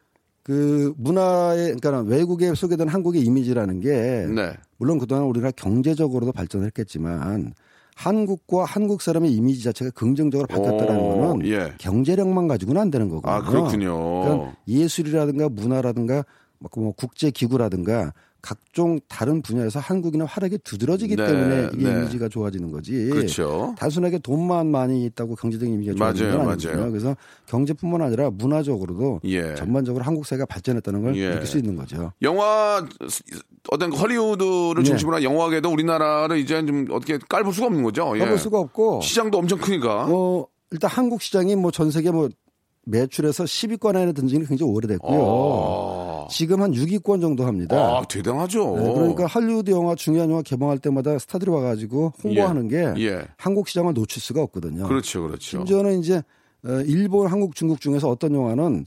그 0.44 0.94
문화의 0.98 1.76
그러니까 1.82 2.02
외국에 2.02 2.54
소개된 2.54 2.88
한국의 2.88 3.24
이미지라는 3.24 3.80
게 3.80 3.90
네. 3.90 4.54
물론 4.78 5.00
그동안 5.00 5.26
우리가 5.26 5.52
경제적으로도 5.52 6.32
발전을 6.34 6.68
했겠지만 6.68 7.54
한국과 7.96 8.66
한국 8.66 9.02
사람의 9.02 9.32
이미지 9.32 9.64
자체가 9.64 9.92
긍정적으로 9.92 10.48
바뀌었다는 10.48 11.00
오, 11.00 11.18
거는 11.18 11.48
예. 11.48 11.74
경제력만 11.80 12.48
가지고는 12.48 12.80
안 12.82 12.92
되는 12.92 13.10
거거든요. 13.10 13.34
아, 13.34 13.42
그렇군요. 13.42 14.22
그러니까 14.22 14.56
예술이라든가 14.68 15.50
문화라든가 15.50 16.24
뭐 16.60 16.92
국제 16.92 17.32
기구라든가 17.32 18.14
각종 18.46 19.00
다른 19.08 19.42
분야에서 19.42 19.80
한국인의 19.80 20.28
활약이 20.28 20.60
두드러지기 20.60 21.16
네, 21.16 21.26
때문에 21.26 21.70
이게 21.74 21.84
네. 21.92 22.00
이미지가 22.02 22.30
좋아지는 22.30 22.72
거지. 22.72 23.10
그렇죠. 23.10 23.74
단순하게 23.80 24.20
돈만 24.20 24.68
많이 24.68 25.04
있다고 25.06 25.34
경제적인 25.36 25.74
이미지가 25.74 25.96
좋아지는 25.98 26.30
맞아요, 26.30 26.38
건 26.38 26.46
맞아요. 26.46 26.56
아니거든요. 26.84 26.92
그래서 26.92 27.18
경제뿐만 27.48 28.04
아니라 28.04 28.30
문화적으로도 28.30 29.22
예. 29.24 29.56
전반적으로 29.56 30.04
한국 30.06 30.28
사회가 30.28 30.46
발전했다는 30.46 31.02
걸 31.02 31.16
예. 31.18 31.30
느낄 31.32 31.48
수 31.48 31.58
있는 31.58 31.76
거죠. 31.76 32.12
영화 32.22 32.86
어떤 33.72 33.92
헐리우드를 33.92 34.76
네. 34.78 34.84
중심으로 34.84 35.16
한 35.16 35.24
영화계도 35.24 35.72
우리나라를 35.72 36.38
이제 36.38 36.64
좀 36.64 36.86
어떻게 36.92 37.18
깔볼 37.28 37.52
수가 37.52 37.66
없는 37.66 37.82
거죠. 37.82 38.12
예. 38.16 38.20
가볼 38.20 38.38
수가 38.38 38.60
없고 38.60 39.02
시장도 39.02 39.40
엄청 39.40 39.58
크니까. 39.58 40.06
어, 40.08 40.46
일단 40.70 40.92
한국 40.92 41.24
시장이 41.24 41.56
뭐 41.56 41.72
전 41.72 41.90
세계 41.90 42.12
뭐 42.12 42.30
매출에서 42.88 43.46
10위권 43.46 43.96
안에 43.96 44.14
든 44.14 44.28
지는 44.28 44.46
굉장히 44.46 44.72
오래됐고요. 44.72 45.20
아, 45.20 46.05
지금 46.30 46.62
한 46.62 46.72
6위권 46.72 47.22
정도 47.22 47.46
합니다. 47.46 47.76
아, 47.76 48.04
대단하죠. 48.08 48.78
네, 48.78 48.94
그러니까 48.94 49.26
할리우드 49.26 49.72
영화 49.72 49.96
중요한 49.96 50.30
영화 50.30 50.42
개봉할 50.42 50.80
때마다 50.80 51.18
스타들이 51.20 51.50
와가지고 51.52 52.14
홍보하는 52.24 52.68
게 52.68 52.94
예. 52.98 53.26
한국 53.38 53.68
시장을 53.68 53.94
놓칠 53.94 54.22
수가 54.22 54.42
없거든요. 54.44 54.88
그렇죠, 54.88 55.24
그렇죠. 55.24 55.40
심지어는 55.58 56.00
이제 56.00 56.22
어, 56.64 56.82
일본, 56.86 57.28
한국, 57.28 57.56
중국 57.56 57.80
중에서 57.82 58.10
어떤 58.10 58.34
영화는 58.34 58.86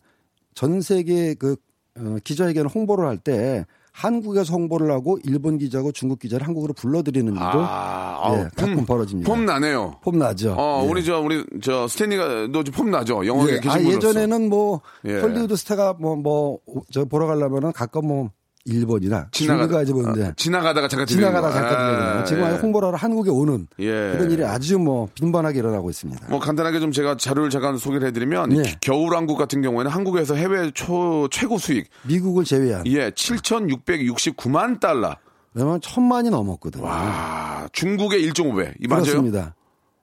전 0.54 0.80
세계 0.80 1.34
그 1.34 1.56
어, 1.96 2.16
기자회견 2.24 2.66
홍보를 2.66 3.06
할 3.06 3.18
때 3.18 3.64
한국에서 3.98 4.52
홍보를 4.54 4.90
하고 4.92 5.18
일본 5.24 5.58
기자고 5.58 5.90
중국 5.92 6.20
기자를 6.20 6.46
한국으로 6.46 6.72
불러들이는 6.72 7.32
일도 7.32 7.42
아, 7.44 8.20
아우, 8.22 8.36
예, 8.38 8.48
가끔 8.54 8.86
벌어집니다. 8.86 9.28
폼 9.28 9.44
나네요. 9.44 9.96
폼 10.02 10.18
나죠. 10.18 10.54
어, 10.56 10.82
예. 10.84 10.88
우리 10.88 11.04
저 11.04 11.20
우리 11.20 11.44
저 11.62 11.88
스탠리가도 11.88 12.62
좀폼 12.64 12.90
나죠. 12.92 13.26
영화계 13.26 13.54
예, 13.54 13.60
계신 13.60 13.70
아. 13.70 13.82
예전에는 13.82 14.48
뭐 14.48 14.80
예. 15.04 15.18
헐리우드 15.20 15.56
스타가 15.56 15.94
뭐 15.94 16.16
뭐 16.16 16.58
저 16.92 17.04
보러 17.04 17.26
가려면은 17.26 17.72
가끔 17.72 18.06
뭐 18.06 18.30
일본이나 18.68 19.28
중국 19.30 19.68
가지 19.68 19.92
보는데 19.92 20.26
아, 20.26 20.32
지나가다가 20.36 20.88
잠깐 20.88 21.06
지나가다. 21.06 21.50
잠깐 21.52 21.76
들리는 21.76 22.18
아, 22.20 22.24
지금 22.24 22.42
예. 22.42 22.46
아예 22.46 22.56
홍보를 22.56 22.88
하러 22.88 22.96
한국에 22.96 23.30
오는 23.30 23.66
예. 23.78 23.84
그런 23.86 24.30
일이 24.30 24.44
아주 24.44 24.78
뭐 24.78 25.08
빈번하게 25.14 25.58
일어나고 25.58 25.90
있습니다. 25.90 26.26
뭐 26.28 26.38
간단하게 26.38 26.80
좀 26.80 26.92
제가 26.92 27.16
자료를 27.16 27.50
잠깐 27.50 27.78
소개를 27.78 28.08
해드리면 28.08 28.56
예. 28.58 28.62
겨울왕국 28.80 29.38
같은 29.38 29.62
경우에는 29.62 29.90
한국에서 29.90 30.34
해외 30.34 30.70
초 30.72 31.28
최고 31.30 31.58
수익 31.58 31.88
미국을 32.04 32.44
제외한 32.44 32.86
예 32.86 33.10
7,669만 33.10 34.80
달러. 34.80 35.16
왜냐면 35.54 35.80
천만이 35.80 36.30
넘었거든요. 36.30 36.84
와 36.84 37.66
중국의 37.72 38.22
1.5배 38.30 38.74
이 38.80 38.86
맞아요? 38.86 39.02
그렇습니다. 39.02 39.54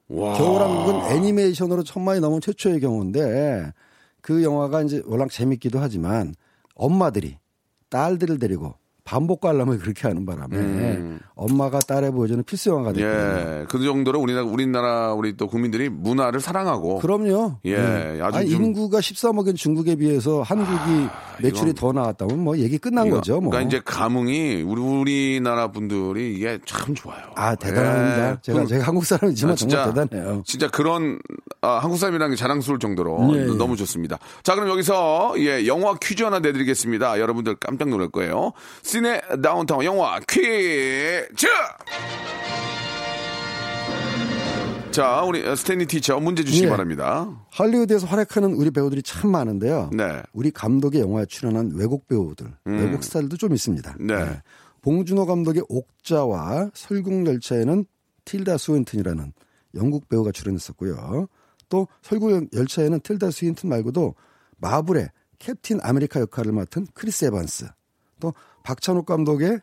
와. 0.08 0.36
겨울왕국은 0.36 1.16
애니메이션으로 1.16 1.82
천만이 1.82 2.20
넘은 2.20 2.40
최초의 2.40 2.80
경우인데 2.80 3.72
그 4.20 4.42
영화가 4.42 4.82
이제 4.82 5.02
워낙 5.06 5.30
재밌기도 5.30 5.78
하지만 5.78 6.34
엄마들이 6.74 7.38
딸들을 7.88 8.38
데리고 8.38 8.78
반복 9.06 9.40
관람을 9.40 9.78
그렇게 9.78 10.08
하는 10.08 10.26
바람에 10.26 11.18
엄마가 11.36 11.78
딸의 11.78 12.10
보여주는 12.10 12.42
필수 12.42 12.70
영화가 12.70 12.92
됐거든요. 12.92 13.16
음. 13.16 13.60
예, 13.62 13.66
그 13.68 13.80
정도로 13.82 14.18
우리나라 14.20 14.44
우리나라 14.46 15.12
우리 15.14 15.36
또 15.36 15.46
국민들이 15.46 15.88
문화를 15.88 16.40
사랑하고 16.40 16.98
그럼요. 16.98 17.58
예, 17.66 17.76
네. 17.76 18.18
아주 18.20 18.38
아니, 18.38 18.50
좀- 18.50 18.62
아, 18.62 18.64
인구가 18.66 18.98
13억인 18.98 19.54
중국에 19.54 19.94
비해서 19.94 20.42
한국이 20.42 21.06
매출이 21.40 21.70
이건- 21.70 21.74
더 21.74 21.92
나왔다면 21.92 22.42
뭐 22.42 22.58
얘기 22.58 22.78
끝난 22.78 23.06
이거- 23.06 23.16
거죠. 23.16 23.40
뭐. 23.40 23.50
그러니까 23.50 23.68
이제 23.68 23.80
감흥이 23.84 24.62
우리 24.62 24.80
우리나라 24.80 25.70
분들이 25.70 26.34
이게 26.34 26.58
참 26.66 26.94
좋아요. 26.94 27.20
아 27.36 27.54
대단합니다. 27.54 28.30
예. 28.32 28.36
제가 28.42 28.60
그- 28.62 28.66
제가 28.66 28.84
한국 28.86 29.04
사람이지만 29.06 29.52
아, 29.52 29.56
정말 29.56 29.94
대단해요. 29.94 30.42
진짜 30.44 30.68
그런 30.68 31.20
아, 31.60 31.78
한국 31.78 31.98
사람이라는 31.98 32.34
게 32.34 32.36
자랑스러울 32.36 32.80
정도로 32.80 33.34
예, 33.36 33.42
예. 33.42 33.44
너무 33.56 33.76
좋습니다. 33.76 34.18
자, 34.42 34.54
그럼 34.56 34.68
여기서 34.68 35.34
예, 35.38 35.66
영화 35.68 35.94
퀴즈 36.02 36.24
하나 36.24 36.40
내드리겠습니다. 36.40 37.20
여러분들 37.20 37.54
깜짝 37.56 37.88
놀랄 37.88 38.08
거예요. 38.08 38.52
Cine 38.96 39.20
downtown 39.42 39.84
영화 39.84 40.18
퀴즈. 40.20 41.46
자, 44.90 45.20
우리 45.20 45.54
스탠리 45.54 45.84
teacher 45.84 46.18
문제 46.18 46.42
주시기 46.42 46.64
예. 46.64 46.70
바랍니다. 46.70 47.28
할리우드에서 47.50 48.06
활약하는 48.06 48.54
우리 48.54 48.70
배우들이 48.70 49.02
참 49.02 49.32
많은데요. 49.32 49.90
네. 49.92 50.22
우리 50.32 50.50
감독의 50.50 51.02
영화에 51.02 51.26
출연한 51.26 51.72
외국 51.74 52.08
배우들, 52.08 52.46
외국 52.64 53.04
스타들도 53.04 53.36
좀 53.36 53.52
있습니다. 53.52 53.96
음. 54.00 54.06
네. 54.06 54.40
봉준호 54.80 55.26
감독의 55.26 55.64
옥자와 55.68 56.70
설국열차에는 56.72 57.84
틸다 58.24 58.56
스윈튼이라는 58.56 59.34
영국 59.74 60.08
배우가 60.08 60.32
출연했었고요. 60.32 61.26
또 61.68 61.86
설국열차에는 62.00 63.00
틸다 63.00 63.30
스윈튼 63.30 63.68
말고도 63.68 64.14
마블의 64.56 65.10
캡틴 65.38 65.80
아메리카 65.82 66.20
역할을 66.20 66.52
맡은 66.52 66.86
크리스 66.94 67.26
에반스, 67.26 67.66
또 68.20 68.32
박찬욱 68.66 69.06
감독의 69.06 69.60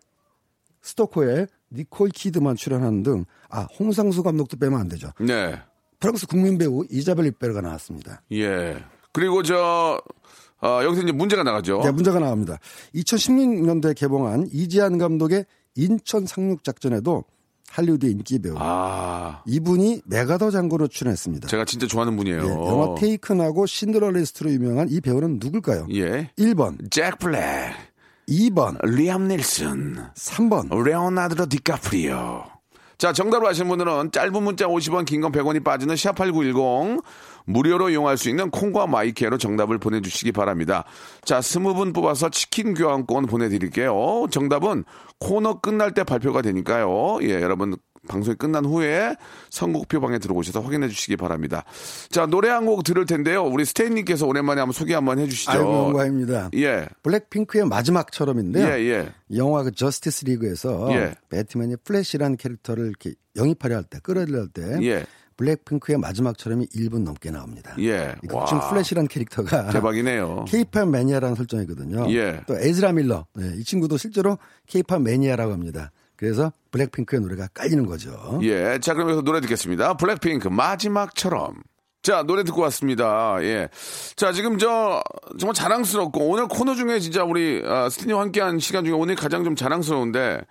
스토커의 0.81 1.47
니콜 1.73 2.09
키드만 2.09 2.55
출연하는 2.55 3.03
등, 3.03 3.25
아, 3.49 3.67
홍상수 3.77 4.23
감독도 4.23 4.57
빼면 4.57 4.79
안 4.79 4.87
되죠. 4.87 5.11
네. 5.19 5.59
프랑스 5.99 6.25
국민 6.25 6.57
배우 6.57 6.85
이자벨 6.89 7.25
위페르가 7.25 7.61
나왔습니다. 7.61 8.21
예. 8.31 8.83
그리고 9.11 9.43
저 9.43 10.01
어, 10.61 10.79
여기서 10.83 11.03
이제 11.03 11.11
문제가 11.11 11.43
나가죠. 11.43 11.81
네, 11.83 11.91
문제가 11.91 12.19
나옵니다. 12.19 12.57
2016년도에 12.95 13.95
개봉한 13.95 14.49
이재한 14.51 14.97
감독의 14.97 15.45
인천 15.75 16.25
상륙 16.25 16.63
작전에도 16.63 17.25
할리우드 17.69 18.05
인기 18.05 18.39
배우 18.39 18.55
아, 18.57 19.41
이분이 19.45 20.01
맥아더 20.05 20.51
장군으로 20.51 20.87
출연했습니다. 20.87 21.47
제가 21.47 21.65
진짜 21.65 21.87
좋아하는 21.87 22.15
분이에요. 22.15 22.43
예, 22.45 22.49
영화 22.49 22.95
테이큰하고 22.95 23.65
쉰들러 23.65 24.11
리스트로 24.11 24.51
유명한 24.51 24.89
이 24.89 25.01
배우는 25.01 25.39
누굴까요? 25.41 25.87
예. 25.91 26.31
1번 26.37 26.91
잭 26.91 27.17
블랙. 27.17 27.92
2번, 28.29 28.77
리암 28.83 29.27
니슨, 29.27 29.97
3번. 30.15 30.83
레오나르도 30.83 31.47
디카프리오. 31.47 32.43
자, 32.97 33.11
정답을 33.11 33.47
아시는 33.47 33.67
분들은 33.67 34.11
짧은 34.11 34.43
문자 34.43 34.65
50원, 34.65 35.05
긴 35.05 35.21
건 35.21 35.31
100원이 35.31 35.63
빠지는 35.63 35.95
샵8910 35.95 37.03
무료로 37.45 37.89
이용할 37.89 38.17
수 38.17 38.29
있는 38.29 38.49
콩과 38.49 38.87
마이K로 38.87 39.37
정답을 39.37 39.77
보내주시기 39.77 40.31
바랍니다. 40.31 40.85
자, 41.25 41.41
스무 41.41 41.73
분 41.73 41.91
뽑아서 41.91 42.29
치킨 42.29 42.73
교환권 42.73 43.25
보내드릴게요. 43.25 44.27
정답은 44.31 44.85
코너 45.19 45.59
끝날 45.59 45.93
때 45.93 46.05
발표가 46.05 46.41
되니까요. 46.41 47.17
예, 47.23 47.41
여러분 47.41 47.75
방송이 48.07 48.35
끝난 48.35 48.65
후에 48.65 49.15
선곡표 49.49 50.01
방에 50.01 50.19
들어오셔서 50.19 50.61
확인해 50.61 50.87
주시기 50.89 51.15
바랍니다. 51.17 51.63
자, 52.09 52.25
노래 52.25 52.49
한 52.49 52.63
곡 52.63 52.83
들을 52.83 53.05
텐데요. 53.05 53.43
우리 53.43 53.65
스탠리님께서 53.65 54.25
오랜만에 54.25 54.61
한번 54.61 54.71
소개 54.73 54.93
한번 54.93 55.19
해 55.19 55.27
주시죠. 55.27 55.51
아이고, 55.51 55.69
영광입니다. 55.87 56.49
예, 56.55 56.87
블랙핑크의 57.03 57.65
마지막처럼인데요. 57.67 58.65
예, 58.65 58.71
예. 58.89 59.09
영화 59.35 59.63
그 59.63 59.71
저스티스 59.71 60.25
리그에서 60.25 60.87
예. 60.93 61.13
배트맨이 61.29 61.75
플래시라는 61.83 62.37
캐릭터를 62.37 62.87
이렇게 62.87 63.13
영입하려 63.35 63.75
할 63.75 63.83
때, 63.83 63.99
끌어들이려 64.01 64.39
할 64.39 64.47
때, 64.47 64.77
예. 64.83 65.05
블랙핑크의 65.35 65.97
마지막처럼이 65.97 66.67
1분 66.67 67.01
넘게 67.03 67.31
나옵니다. 67.31 67.75
예. 67.79 68.13
극중 68.27 68.59
플래시라는 68.69 69.07
캐릭터가 69.07 69.69
대박이네요. 69.73 70.45
케이팝 70.47 70.87
매니아라는 70.89 71.35
설정이거든요. 71.35 72.13
예. 72.13 72.41
또 72.47 72.55
에즈라 72.57 72.93
밀러, 72.93 73.25
네, 73.35 73.51
이 73.57 73.63
친구도 73.63 73.97
실제로 73.97 74.37
케이팝 74.67 75.01
매니아라고 75.01 75.51
합니다. 75.51 75.91
그래서 76.15 76.51
블랙핑크의 76.71 77.21
노래가 77.21 77.47
깔리는 77.53 77.85
거죠. 77.85 78.39
예. 78.43 78.79
자, 78.79 78.93
그럼 78.93 79.09
여기서 79.09 79.23
노래 79.23 79.41
듣겠습니다. 79.41 79.95
블랙핑크 79.97 80.47
마지막처럼. 80.47 81.63
자, 82.01 82.23
노래 82.23 82.43
듣고 82.43 82.61
왔습니다. 82.63 83.37
예. 83.41 83.69
자, 84.15 84.33
지금 84.33 84.57
저, 84.57 85.01
정말 85.39 85.53
자랑스럽고, 85.53 86.27
오늘 86.27 86.47
코너 86.47 86.75
중에 86.75 86.99
진짜 86.99 87.23
우리, 87.23 87.63
아, 87.65 87.89
스티니와 87.89 88.21
함께한 88.21 88.59
시간 88.59 88.83
중에 88.83 88.93
오늘 88.93 89.15
가장 89.15 89.43
좀 89.45 89.55
자랑스러운데, 89.55 90.41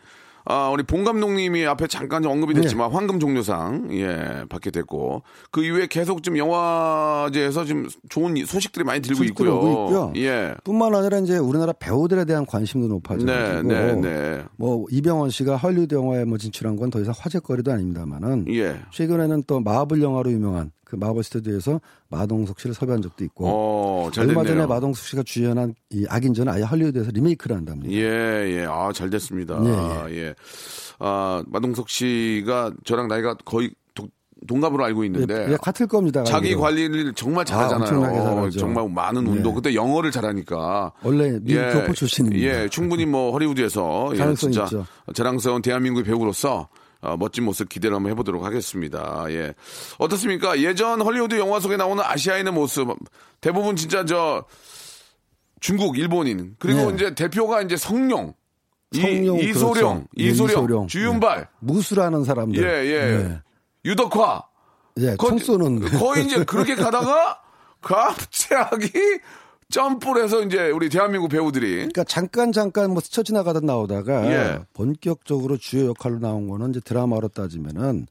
아, 0.45 0.71
우리 0.71 0.83
봉 0.83 1.05
감독님이 1.05 1.67
앞에 1.67 1.87
잠깐 1.87 2.23
좀 2.23 2.33
언급이 2.33 2.55
됐지만, 2.55 2.89
네. 2.89 2.95
황금 2.95 3.19
종려상, 3.21 3.89
예, 3.93 4.45
받게 4.49 4.71
됐고, 4.71 5.23
그 5.51 5.65
이후에 5.65 5.87
계속 5.87 6.23
좀 6.23 6.37
영화제에서 6.39 7.65
좀 7.65 7.89
좋은 8.09 8.35
소식들이 8.47 8.85
많이 8.85 9.01
들고 9.01 9.17
소식들이 9.19 9.49
있고요. 9.49 10.13
예. 10.17 10.55
뿐만 10.65 10.95
아니라 10.95 11.19
이제 11.19 11.39
우리나라 11.39 11.73
배우들에 11.73 12.25
대한 12.25 12.47
관심도 12.47 12.89
높아지고 12.89 13.31
네, 13.31 13.63
네, 13.63 13.95
네. 13.95 14.45
뭐 14.57 14.87
이병헌 14.91 15.31
씨가 15.31 15.57
헐리우드 15.57 15.95
영화에 15.95 16.25
뭐 16.25 16.39
진출한 16.39 16.77
건 16.77 16.93
더 16.93 17.01
이상 17.01 17.15
화제거리도 17.17 17.73
아닙니다만은 17.73 18.45
예. 18.55 18.77
최근에는 18.91 19.45
또 19.47 19.61
마블 19.61 20.03
영화로 20.03 20.31
유명한 20.31 20.71
그 20.99 21.23
스튜디오에서 21.23 21.81
마동석 22.09 22.61
씨를 22.61 22.75
섭외한 22.75 23.01
적도 23.03 23.25
있고 23.25 23.47
어, 23.47 24.11
잘 24.13 24.29
얼마. 24.29 24.45
전에 24.45 24.67
마동석 24.67 25.05
씨가 25.07 25.23
주연한 25.25 25.75
이 25.91 26.05
악인전은 26.09 26.53
아예 26.53 26.63
헐리우드에서 26.63 27.11
리메이크를 27.13 27.57
한답니다. 27.57 27.93
예, 27.93 28.59
예. 28.61 28.67
아, 28.69 28.91
잘 28.95 29.11
됐습니다. 29.11 29.59
예, 30.11 30.17
예. 30.17 30.35
아, 30.99 31.43
마동석 31.47 31.89
씨가 31.89 32.73
저랑 32.85 33.09
나이가 33.09 33.35
거의 33.45 33.71
도- 33.95 34.09
동갑으로 34.47 34.85
알고 34.85 35.05
있는데 35.05 35.53
예, 35.53 35.57
같을 35.57 35.87
겁니다. 35.87 36.23
자기 36.25 36.49
알기로. 36.49 36.61
관리를 36.61 37.15
정말 37.15 37.41
엄청나게 37.43 37.79
잘하잖아요. 37.79 38.23
잘하죠. 38.25 38.59
정말 38.59 38.89
많은 38.89 39.27
운동. 39.27 39.53
예. 39.53 39.55
그때 39.55 39.75
영어를 39.75 40.11
잘하니까. 40.11 40.93
원래 41.03 41.39
미국 41.41 41.73
교포 41.73 41.93
출신입니다. 41.95 42.45
예, 42.65 42.69
충분히 42.69 43.07
뭐 43.07 43.31
허리우드에서 43.33 44.11
예, 44.15 44.35
진짜 44.35 44.65
있죠. 44.65 44.87
자랑스러운 45.15 45.63
대한민국의 45.63 46.05
배우로서 46.05 46.69
어, 47.03 47.17
멋진 47.19 47.45
모습 47.45 47.69
기대를 47.69 47.97
한번 47.97 48.11
해보도록 48.13 48.45
하겠습니다. 48.45 49.25
예. 49.29 49.55
어떻습니까? 49.99 50.59
예전 50.61 51.01
헐리우드 51.03 51.37
영화 51.39 51.59
속에 51.61 51.77
나오는 51.77 52.03
아시아인의 52.03 52.53
모습 52.53 52.89
대부분 53.41 53.77
진짜 53.77 54.05
저 54.05 54.45
중국, 55.61 55.99
일본인 55.99 56.55
그리고 56.59 56.91
네. 56.91 56.95
이제 56.95 57.15
대표가 57.15 57.63
이제 57.63 57.77
성룡, 57.77 58.35
성룡, 58.95 59.39
이, 59.41 59.51
이소룡, 59.51 59.73
그렇죠. 59.75 60.05
예, 60.19 60.23
이소룡, 60.25 60.51
이소룡. 60.51 60.87
주윤발, 60.89 61.39
네. 61.41 61.45
무술하는 61.61 62.25
사람들. 62.25 62.63
예, 62.63 62.87
예, 62.87 63.17
네. 63.29 63.41
유덕화. 63.85 64.43
예, 64.99 65.17
거- 65.17 65.29
총 65.29 65.39
쏘는. 65.39 65.81
거의 65.99 66.25
이제 66.25 66.45
그렇게 66.45 66.75
가다가 66.75 67.41
갑자기 67.83 68.91
점프를 69.73 70.23
해서 70.25 70.43
이제 70.43 70.71
우리 70.71 70.89
대한민국 70.89 71.29
배우들이 71.29 71.75
그러니까 71.77 72.05
잠깐 72.05 72.53
잠깐 72.53 72.93
뭐 72.93 73.01
스쳐 73.01 73.23
지나가다 73.25 73.59
나오다가 73.61 74.25
예. 74.31 74.59
본격적으로 74.75 75.57
주요 75.57 75.87
역할로 75.89 76.21
나온 76.21 76.47
거는 76.49 76.71
이제 76.71 76.81
드라마로 76.81 77.29
따지면은 77.29 78.07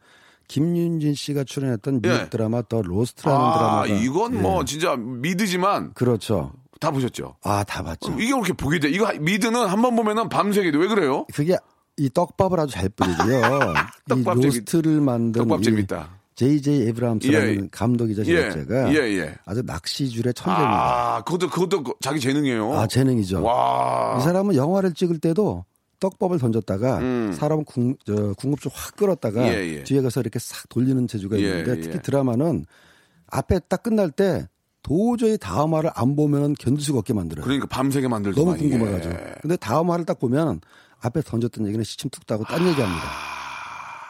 김윤진 0.50 1.14
씨가 1.14 1.46
출연했던 1.46 2.02
미국 2.02 2.16
예. 2.18 2.30
드라마 2.30 2.62
더 2.68 2.82
로스트라는 2.82 3.40
아, 3.40 3.54
드라마가 3.54 3.88
이건 3.88 4.36
예. 4.36 4.40
뭐 4.40 4.66
진짜 4.66 4.96
미드지만 4.98 5.94
그렇죠. 5.94 6.52
다 6.82 6.90
보셨죠? 6.92 7.36
아, 7.44 7.64
다 7.64 7.84
봤죠. 7.84 8.12
이게 8.20 8.32
그렇게 8.34 8.54
보게 8.54 8.80
돼. 8.80 8.90
이거 8.90 9.14
미드는 9.14 9.68
한 9.68 9.82
번 9.84 9.96
보면은 9.96 10.28
밤새게 10.30 10.72
돼. 10.72 10.78
왜 10.80 10.88
그래요? 10.88 11.26
그게 11.34 11.56
이 11.96 12.10
떡밥을 12.10 12.60
아주 12.60 12.74
잘 12.74 12.90
뿌리고요. 12.90 13.38
이 14.08 14.10
떡밥 14.10 14.36
재밌- 14.42 14.46
로스트를 14.46 15.00
만든 15.00 15.44
떡밥 15.44 15.60
이 15.62 15.64
재밌다. 15.64 16.10
J.J. 16.36 16.88
에브람스라는 16.88 17.64
예. 17.66 17.68
감독이자 17.72 18.22
예, 18.26 18.52
제작자가 18.52 18.92
예, 18.94 18.98
예. 19.18 19.36
아주 19.46 19.62
낚시줄의 19.66 20.34
천재입니다. 20.34 21.16
아, 21.18 21.24
그것도 21.24 21.50
그것도 21.50 21.84
그- 21.84 21.94
자기 22.02 22.20
재능이에요. 22.20 22.74
아, 22.74 22.88
재능이죠. 22.88 23.44
와. 23.44 24.18
이 24.20 24.24
사람은 24.24 24.56
영화를 24.56 24.94
찍을 24.94 25.20
때도 25.20 25.66
떡밥을 26.00 26.40
던졌다가 26.40 26.98
음. 27.00 27.34
사람은 27.38 27.66
궁, 27.66 27.96
저, 28.06 28.34
궁금증 28.38 28.72
확 28.74 28.96
끌었다가 28.96 29.44
예, 29.54 29.78
예. 29.78 29.84
뒤에 29.84 30.02
가서 30.02 30.20
이렇게 30.22 30.40
싹 30.40 30.68
돌리는 30.70 31.06
재주가 31.08 31.38
예, 31.38 31.42
있는데 31.42 31.78
예. 31.78 31.82
특히 31.82 32.02
드라마는 32.02 32.66
앞에 33.28 33.60
딱 33.68 33.84
끝날 33.84 34.10
때 34.10 34.48
도저히 34.84 35.38
다음화를 35.38 35.92
안 35.94 36.16
보면 36.16 36.56
견딜 36.60 36.84
수가 36.84 37.00
없게 37.00 37.14
만들어요. 37.14 37.44
그러니까 37.44 37.68
밤새게 37.68 38.08
만들죠. 38.08 38.44
너무 38.44 38.58
궁금해가지고. 38.58 39.16
근데 39.42 39.56
다음화를 39.58 40.06
딱 40.06 40.18
보면 40.20 40.62
앞에 41.02 41.22
던졌던 41.22 41.68
얘기는 41.68 41.84
시침 41.84 42.10
툭 42.10 42.26
따고 42.26 42.44
딴 42.46 42.60
얘기합니다. 42.68 43.04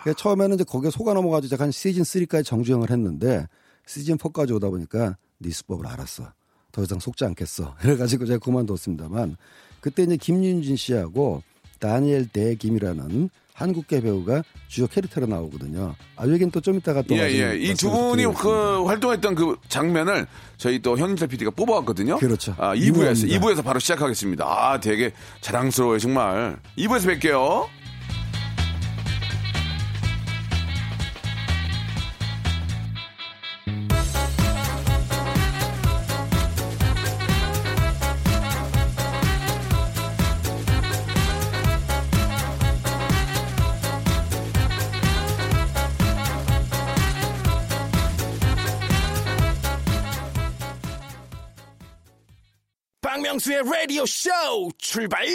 그래서 0.04 0.18
처음에는 0.18 0.56
이제 0.56 0.64
거기에 0.64 0.90
속아 0.92 1.14
넘어가지고 1.14 1.50
제가 1.50 1.64
한 1.66 1.72
시즌 1.72 2.04
3까지 2.04 2.46
정주행을 2.46 2.90
했는데 2.90 3.48
시즌 3.86 4.18
4까지 4.18 4.56
오다 4.56 4.70
보니까 4.70 5.18
네 5.40 5.50
수법을 5.52 5.88
알았어. 5.88 6.32
더 6.72 6.84
이상 6.84 7.00
속지 7.00 7.26
않겠어. 7.26 7.76
그래가지고 7.82 8.26
제가 8.26 8.40
그만뒀습니다만 8.40 9.36
그때 9.82 10.04
이제 10.04 10.16
김윤진 10.18 10.76
씨하고 10.76 11.44
다니엘 11.80 12.28
대김이라는 12.30 13.30
한국계 13.54 14.02
배우가 14.02 14.44
주요 14.68 14.88
캐릭터로 14.88 15.28
나오거든요. 15.28 15.96
아, 16.16 16.28
여긴 16.28 16.50
또 16.50 16.62
좀 16.62 16.78
이따가 16.78 17.02
또. 17.04 17.16
예, 17.16 17.22
예. 17.30 17.58
이 17.58 17.76
두 17.76 17.92
분이 17.92 18.24
드리겠습니다. 18.24 18.42
그 18.42 18.86
활동했던 18.86 19.36
그 19.36 19.56
장면을 19.68 20.26
저희 20.58 20.80
또 20.80 20.98
현인철 20.98 21.28
PD가 21.28 21.52
뽑아왔거든요. 21.52 22.18
그렇죠. 22.18 22.56
아, 22.58 22.74
2부에서, 22.74 22.82
유명합니다. 22.86 23.40
2부에서 23.40 23.64
바로 23.64 23.80
시작하겠습니다. 23.80 24.46
아, 24.46 24.80
되게 24.80 25.12
자랑스러워요, 25.42 26.00
정말. 26.00 26.60
2부에서 26.78 27.20
뵐게요. 27.20 27.68
박명수의 53.62 53.82
라디오 53.82 54.06
쇼 54.06 54.30
출발 54.78 55.26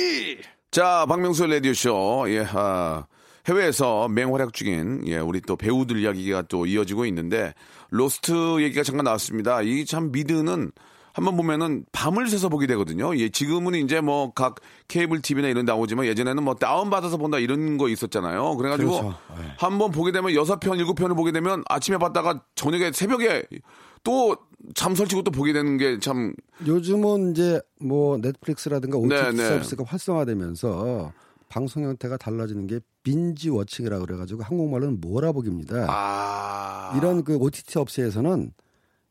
자, 0.71 1.07
박명수 1.09 1.47
라디오 1.47 1.73
쇼. 1.73 2.25
예, 2.29 2.45
아, 2.53 3.07
해외에서 3.49 4.09
맹활약 4.09 4.53
중인, 4.53 5.05
예, 5.07 5.19
우리 5.19 5.41
또 5.41 5.57
배우들 5.57 5.99
이야기가 5.99 6.43
또 6.43 6.67
이어지고 6.67 7.07
있는데, 7.07 7.55
로스트 7.91 8.61
얘기가 8.63 8.83
잠깐 8.83 9.05
나왔습니다. 9.05 9.63
이 9.63 9.85
참 9.87 10.11
미드는 10.11 10.73
한번 11.15 11.37
보면은 11.37 11.87
밤을 11.93 12.29
새서 12.29 12.49
보게 12.51 12.67
되거든요. 12.67 13.17
예, 13.17 13.31
지금은 13.31 13.77
이제 13.77 14.01
뭐 14.03 14.33
각 14.35 14.57
케이블 14.89 15.23
TV나 15.23 15.49
이런 15.49 15.65
데 15.65 15.73
나오지만 15.73 16.05
예전에는 16.07 16.43
뭐 16.43 16.55
다운받아서 16.57 17.17
본다 17.17 17.39
이런 17.39 17.79
거 17.79 17.89
있었잖아요. 17.89 18.57
그래가지고 18.57 18.91
그렇죠. 18.91 19.19
네. 19.39 19.53
한번 19.57 19.93
보게 19.93 20.13
되면 20.13 20.35
여섯 20.35 20.59
편, 20.61 20.77
일곱 20.79 20.95
편을 20.97 21.15
보게 21.17 21.33
되면 21.33 21.63
아침에 21.71 21.97
봤다가 21.97 22.43
저녁에 22.57 22.91
새벽에 22.93 23.45
또잠 24.07 24.95
설치고 24.95 25.23
또 25.23 25.31
보게 25.31 25.53
되는 25.53 25.77
게 25.79 25.99
참 26.01 26.33
요즘은 26.67 27.33
이제 27.33 27.61
뭐 27.81 28.17
넷플릭스라든가 28.19 28.99
OTT 28.99 29.15
네, 29.15 29.33
네. 29.33 29.49
서비스가 29.49 29.85
활성화되면서 29.85 31.13
방송 31.49 31.85
형태가 31.85 32.17
달라지는 32.17 32.67
게 32.67 32.81
빈지 33.03 33.51
워칭이라고 33.51 34.05
그래가지고 34.07 34.43
한국말로는 34.43 35.01
몰아보기입니다. 35.01 35.87
아. 35.89 36.95
이런 36.97 37.25
그 37.25 37.37
OTT 37.37 37.79
업체에서는 37.79 38.53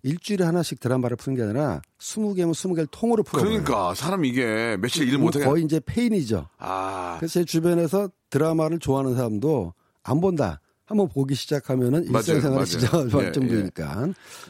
일주일에 0.03 0.45
하나씩 0.45 0.79
드라마를 0.79 1.17
푸는 1.17 1.35
게 1.37 1.43
아니라 1.43 1.81
20개면 1.99 2.51
20개를 2.51 2.87
통으로 2.91 3.23
풀어요. 3.23 3.45
그러니까 3.45 3.93
사람 3.95 4.23
이게 4.23 4.77
며칠 4.79 5.07
일 5.07 5.17
못하게 5.17 5.45
거의 5.45 5.63
이제 5.63 5.79
페인이죠. 5.83 6.47
아 6.59 7.15
그래서 7.19 7.39
제 7.39 7.45
주변에서 7.45 8.09
드라마를 8.29 8.79
좋아하는 8.79 9.15
사람도 9.15 9.73
안 10.03 10.21
본다. 10.21 10.59
한번 10.85 11.07
보기 11.09 11.35
시작하면은 11.35 12.05
맞아요. 12.11 12.65
지정할 12.65 13.09
예, 13.27 13.31
정도니까 13.31 14.09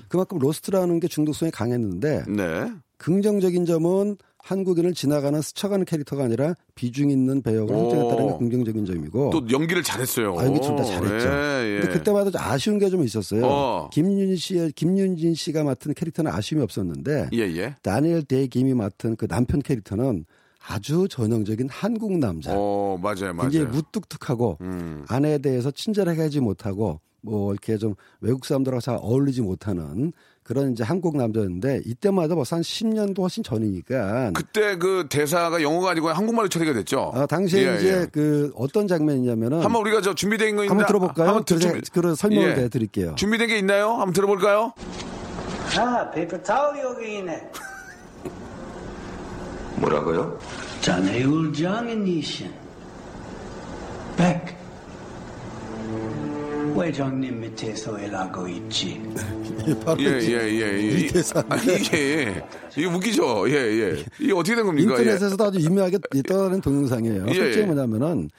그만큼 0.10 0.38
로스트라는 0.40 1.00
게 1.00 1.08
중독성이 1.08 1.52
강했는데 1.52 2.26
네. 2.28 2.72
긍정적인 2.98 3.66
점은 3.66 4.18
한국인을 4.38 4.94
지나가는 4.94 5.42
스쳐가는 5.42 5.86
캐릭터가 5.86 6.24
아니라 6.24 6.54
비중 6.76 7.10
있는 7.10 7.42
배역을 7.42 7.74
오. 7.76 7.90
설정했다는 7.90 8.28
게 8.28 8.38
긍정적인 8.38 8.86
점이고 8.86 9.30
또 9.32 9.44
연기를 9.50 9.82
잘했어요. 9.82 10.36
아, 10.38 10.46
연기 10.46 10.60
둘다 10.62 10.84
잘했죠. 10.84 11.28
예, 11.28 11.76
예. 11.78 11.80
근데 11.82 11.94
그때마다 11.98 12.30
좀 12.30 12.40
아쉬운 12.42 12.78
게 12.78 12.90
좀 12.90 13.04
있었어요. 13.04 13.44
어. 13.44 13.90
김윤 13.92 14.36
씨, 14.36 14.72
김윤진 14.76 15.34
씨가 15.34 15.64
맡은 15.64 15.96
캐릭터는 15.96 16.32
아쉬움이 16.32 16.64
없었는데 16.64 17.30
예, 17.34 17.40
예. 17.40 17.76
다니엘 17.82 18.26
데김이 18.26 18.76
맡은 18.76 19.16
그 19.16 19.28
남편 19.28 19.62
캐릭터는 19.64 20.26
아주 20.68 21.08
전형적인 21.10 21.70
한국 21.70 22.18
남자. 22.18 22.52
어, 22.54 22.98
맞아요, 23.02 23.34
맞아요. 23.34 23.50
굉장히 23.52 23.66
무뚝뚝하고 23.68 24.58
음. 24.62 25.06
아내에 25.08 25.38
대해서 25.38 25.70
친절하게 25.72 26.22
하지 26.22 26.40
못하고 26.40 27.00
뭐 27.22 27.52
이렇게 27.54 27.78
좀 27.78 27.96
외국 28.22 28.46
사람들하고 28.46 28.82
잘 28.82 28.98
어울리지 29.02 29.42
못하는 29.42 30.12
그런 30.44 30.72
이제 30.74 30.84
한국 30.84 31.18
남자였는데 31.18 31.82
이때마다 31.86 32.36
벌써 32.36 32.56
한 32.56 32.62
10년도 32.62 33.20
훨씬 33.22 33.42
전이니까 33.44 34.32
그때 34.36 34.78
그 34.78 35.08
대사가 35.10 35.60
영어가 35.62 35.90
아니고 35.92 36.10
한국말로 36.10 36.48
처리가 36.50 36.74
됐죠. 36.74 37.12
아, 37.16 37.26
당시에 37.26 37.68
예, 37.68 37.76
이제 37.78 38.02
예. 38.02 38.08
그 38.12 38.52
어떤 38.56 38.88
장면이냐면은 38.88 39.62
한번 39.64 39.82
우리가 39.82 40.02
저 40.02 40.14
준비된 40.14 40.56
거 40.56 40.64
있나? 40.64 40.72
한번 40.72 40.86
들어볼까요? 40.86 41.28
한번 41.30 41.46
들- 41.46 41.58
그래서 41.58 41.74
준비- 41.74 41.90
그런 41.90 42.14
설명을 42.16 42.58
예. 42.60 42.64
해드릴게요. 42.64 43.16
준비된 43.16 43.48
게 43.48 43.58
있나요? 43.58 43.90
한번 43.94 44.14
들어볼까요? 44.14 44.74
아, 45.80 46.12
paper 46.12 46.38
towel이 46.42 46.80
여기 46.80 47.18
있네. 47.18 47.50
뭐라고요? 49.78 50.40
자네 50.82 51.24
장인이신 51.24 52.52
백 54.18 54.56
회장님 56.78 57.40
밑에서 57.40 57.98
일하고 58.00 58.48
있지. 58.48 59.02
바로 59.86 60.02
예, 60.04 60.20
예, 60.20 60.62
예. 60.62 60.80
이 60.82 61.06
이- 61.06 61.08
대사. 61.08 61.42
아, 61.50 61.56
이게, 61.56 62.44
이게 62.76 62.86
웃기죠? 62.86 63.50
예, 63.50 63.54
예. 63.56 64.06
이게 64.20 64.34
어떻게 64.34 64.56
된 64.56 64.66
겁니까? 64.66 64.92
인터넷에서도 64.92 65.44
아주 65.44 65.60
유명하게 65.62 65.98
떠다니는 66.28 66.62
동영상이에요. 66.62 67.26
예, 67.30 67.34
실제 67.34 67.62
예. 67.62 67.66
뭐냐면은 67.66 68.30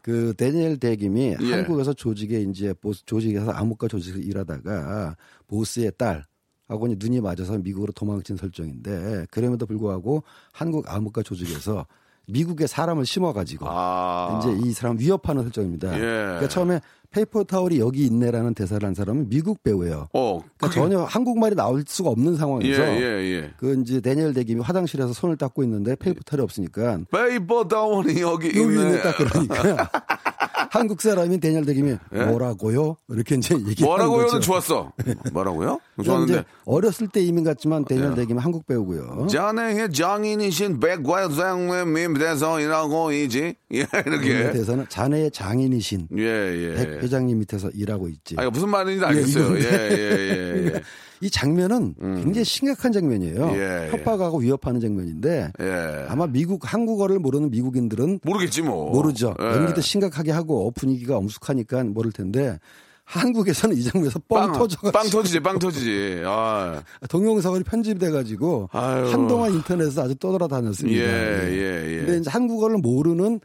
그 0.00 0.32
대니얼 0.36 0.78
대 0.78 1.03
킴이 1.03 1.36
예. 1.42 1.52
한국에서 1.52 1.92
조직에 1.92 2.40
이제 2.40 2.72
보스 2.80 3.04
조직에서 3.04 3.50
암흑가 3.52 3.88
조직에서 3.88 4.20
일하다가 4.20 5.16
보스의 5.46 5.92
딸 5.98 6.24
하고 6.68 6.86
이제 6.86 6.96
눈이 6.98 7.20
맞아서 7.20 7.58
미국으로 7.58 7.92
도망친 7.92 8.36
설정인데 8.36 9.26
그럼에도 9.30 9.66
불구하고 9.66 10.22
한국 10.52 10.92
암흑가 10.92 11.22
조직에서 11.22 11.86
미국에 12.26 12.66
사람을 12.68 13.04
심어가지고 13.04 13.66
아. 13.68 14.40
이제 14.40 14.56
이 14.66 14.72
사람 14.72 14.96
위협하는 14.98 15.42
설정입니다. 15.42 15.92
예. 15.96 15.98
그러니까 16.00 16.48
처음에 16.48 16.80
paper 17.10 17.42
towel이 17.44 17.78
여기 17.80 18.06
있네라는 18.06 18.54
대사를 18.54 18.86
한 18.86 18.94
사람은 18.94 19.28
미국 19.28 19.62
배우예요. 19.62 20.08
어, 20.14 20.38
그러니까 20.38 20.68
그게- 20.68 20.74
전혀 20.80 21.00
한국말이 21.02 21.54
나올 21.56 21.82
수가 21.86 22.08
없는 22.10 22.34
예, 22.34 22.36
상황에서 22.38 22.82
예, 22.82 23.02
예. 23.02 23.50
그 23.58 23.78
이제 23.82 24.00
대니얼 24.00 24.32
대 24.32 24.45
킴이 24.45 24.62
화장실에서 24.62 25.12
손을 25.12 25.36
닦고 25.36 25.62
있는데 25.64 25.94
paper 25.96 26.20
towel이 26.24 26.40
없으니까 26.42 27.00
페이퍼 27.10 27.66
다운이 27.68 28.20
여기. 28.22 28.48
있네 28.48 29.02
딱 29.02 29.16
그러니까 29.18 29.90
한국 30.72 31.02
사람인 31.02 31.38
대니얼 31.38 31.66
대 31.66 31.79
킴이 31.79 31.96
뭐라고요? 32.10 32.96
이렇게 33.10 33.34
이제 33.34 33.54
얘기하는 33.54 33.76
예? 33.78 33.84
뭐라고요는 33.84 34.26
거죠. 34.28 34.40
좋았어. 34.40 34.92
뭐라고요? 35.30 35.78
그러니까 35.96 36.02
좋았는데. 36.02 36.32
이제 36.32 36.44
어렸을 36.64 37.08
때 37.08 37.20
이민 37.20 37.44
같지만 37.44 37.84
데니엘 37.84 38.12
예. 38.12 38.14
대김은 38.14 38.42
한국 38.42 38.66
배우고요. 38.66 39.26
자네의 39.30 39.92
장인이신 39.92 40.80
백과장님 40.80 42.14
대성이라고 42.14 43.12
이지 43.12 43.54
예이 43.70 43.84
이렇게 44.06 44.52
대사는 44.52 44.86
자네의 44.88 45.30
장인이신 45.30 46.08
예 46.16 46.24
예. 46.24 46.74
백 46.74 47.02
회장님 47.02 47.38
밑에서 47.40 47.68
일하고 47.74 48.08
있지. 48.08 48.36
아 48.38 48.48
무슨 48.48 48.70
말인지 48.70 49.04
알겠어요. 49.04 49.58
예, 49.58 49.60
예예 49.60 49.92
예. 49.92 50.72
예, 50.74 50.82
이 51.22 51.30
장면은 51.30 51.94
굉장히 52.00 52.44
심각한 52.44 52.90
장면이에요. 52.90 53.52
예, 53.54 53.86
예. 53.86 53.90
협박하고 53.92 54.38
위협하는 54.38 54.80
장면인데 54.80 55.52
예. 55.60 56.06
아마 56.08 56.26
미국 56.26 56.72
한국어를 56.72 57.20
모르는 57.20 57.50
미국인들은 57.50 58.20
모르겠지 58.24 58.62
뭐. 58.62 58.90
모르죠. 58.90 59.34
예. 59.40 59.44
연기도 59.44 59.80
심각하게 59.80 60.32
하고 60.32 60.72
분위기가 60.72 61.16
엄숙하니까 61.16 61.84
모를 61.84 62.10
텐데 62.10 62.58
한국에서는 63.04 63.76
이 63.76 63.84
장면에서 63.84 64.20
뻥, 64.28 64.52
터져가지고 64.52 64.90
빵 64.90 65.08
터지지, 65.10 65.40
빵 65.40 65.58
터지지. 65.60 66.22
아, 66.24 66.82
동영상으로 67.08 67.62
편집돼가지고. 67.64 68.70
한동안 68.72 69.52
인터넷에서 69.54 70.02
아주 70.02 70.16
떠돌아다녔습니다. 70.16 70.98
예, 71.00 71.50
예, 71.52 71.92
예. 71.92 71.96
근데 71.98 72.18
이제 72.18 72.30
한국어를 72.30 72.78
모르는 72.78 73.40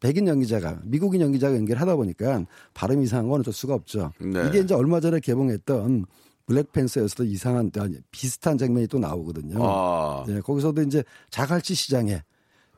백인 0.00 0.26
연기자가 0.26 0.80
미국인 0.84 1.20
연기자가 1.20 1.54
연기를 1.54 1.80
하다 1.80 1.94
보니까 1.96 2.44
발음 2.72 3.02
이상한 3.02 3.28
건 3.28 3.40
어쩔 3.40 3.52
수가 3.52 3.74
없죠. 3.74 4.12
네. 4.18 4.46
이게 4.48 4.60
이제 4.60 4.74
얼마 4.74 4.98
전에 4.98 5.20
개봉했던 5.20 6.06
블랙팬서에서도 6.50 7.24
이상한 7.24 7.70
아니, 7.78 7.96
비슷한 8.10 8.58
장면이 8.58 8.88
또 8.88 8.98
나오거든요. 8.98 9.58
아. 9.62 10.24
예, 10.28 10.40
거기서도 10.40 10.82
이제 10.82 11.04
자갈치 11.30 11.74
시장에 11.74 12.22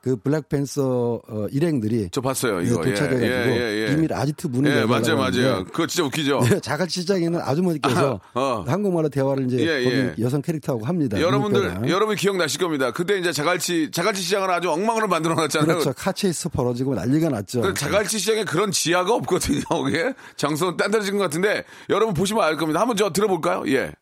그 0.03 0.17
블랙팬서 0.17 1.23
어, 1.29 1.47
일행들이 1.53 2.09
저 2.11 2.21
봤어요, 2.21 2.59
네, 2.61 2.67
이거. 2.67 2.83
도착해가지고 2.83 3.25
예, 3.25 3.47
예, 3.47 3.83
예. 3.83 3.95
비밀 3.95 4.13
아지트 4.13 4.49
문을 4.49 4.79
예, 4.79 4.85
맞아요, 4.85 5.17
맞아요. 5.17 5.65
그거 5.65 5.87
진짜 5.87 6.05
웃기죠. 6.05 6.41
네, 6.41 6.59
자갈치 6.59 7.03
시장에 7.03 7.27
있는 7.27 7.41
아주머니께서 7.41 8.19
아, 8.35 8.35
어. 8.41 8.65
한국말로 8.67 9.09
대화를 9.09 9.47
이제 9.47 9.59
예, 9.59 9.85
예. 9.85 10.15
여성 10.21 10.43
캐릭터하고 10.43 10.85
합니다. 10.85 11.21
여러분들, 11.21 11.61
미국배랑. 11.61 11.89
여러분 11.89 12.17
기억나실 12.17 12.61
겁니다. 12.61 12.91
그때 12.91 13.17
이제 13.17 13.31
자갈치, 13.31 13.93
자갈치 13.93 14.23
시장을 14.23 14.51
아주 14.51 14.73
엉망으로 14.73 15.07
만들어 15.07 15.37
놨잖아요. 15.37 15.67
그렇죠. 15.79 15.93
카체이스 15.93 16.49
벌어지고 16.49 16.97
난리가 16.97 17.29
났죠. 17.29 17.61
그 17.61 17.73
자갈치 17.73 18.19
시장에 18.19 18.43
그런 18.43 18.73
지하가 18.73 19.15
없거든요. 19.15 19.63
그게 19.85 20.13
장소는 20.37 20.77
딴 20.77 20.91
데로 20.91 21.05
것 21.05 21.19
같은데 21.19 21.63
여러분 21.91 22.13
보시면 22.13 22.43
알 22.43 22.57
겁니다. 22.57 22.81
한번 22.81 22.97
저 22.97 23.13
들어볼까요? 23.13 23.63
예. 23.69 23.93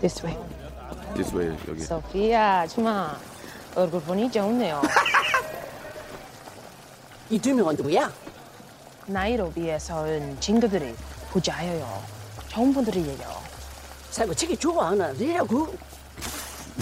This 0.00 0.24
way. 0.24 0.38
This 1.14 1.36
way, 1.36 1.54
여기. 1.68 1.80
소피아, 1.82 2.66
주마. 2.66 3.14
얼굴 3.74 4.00
보니 4.00 4.30
좋네요. 4.30 4.80
이 7.32 7.38
두 7.38 7.54
명은 7.54 7.76
누구야? 7.76 8.12
나이로비에서 9.06 10.02
온 10.02 10.36
친구들이 10.38 10.94
부자예요. 11.30 12.02
좋은 12.48 12.72
분들이에요. 12.74 13.26
사고치기 14.10 14.58
좋아하는 14.58 15.14
애라고. 15.20 15.74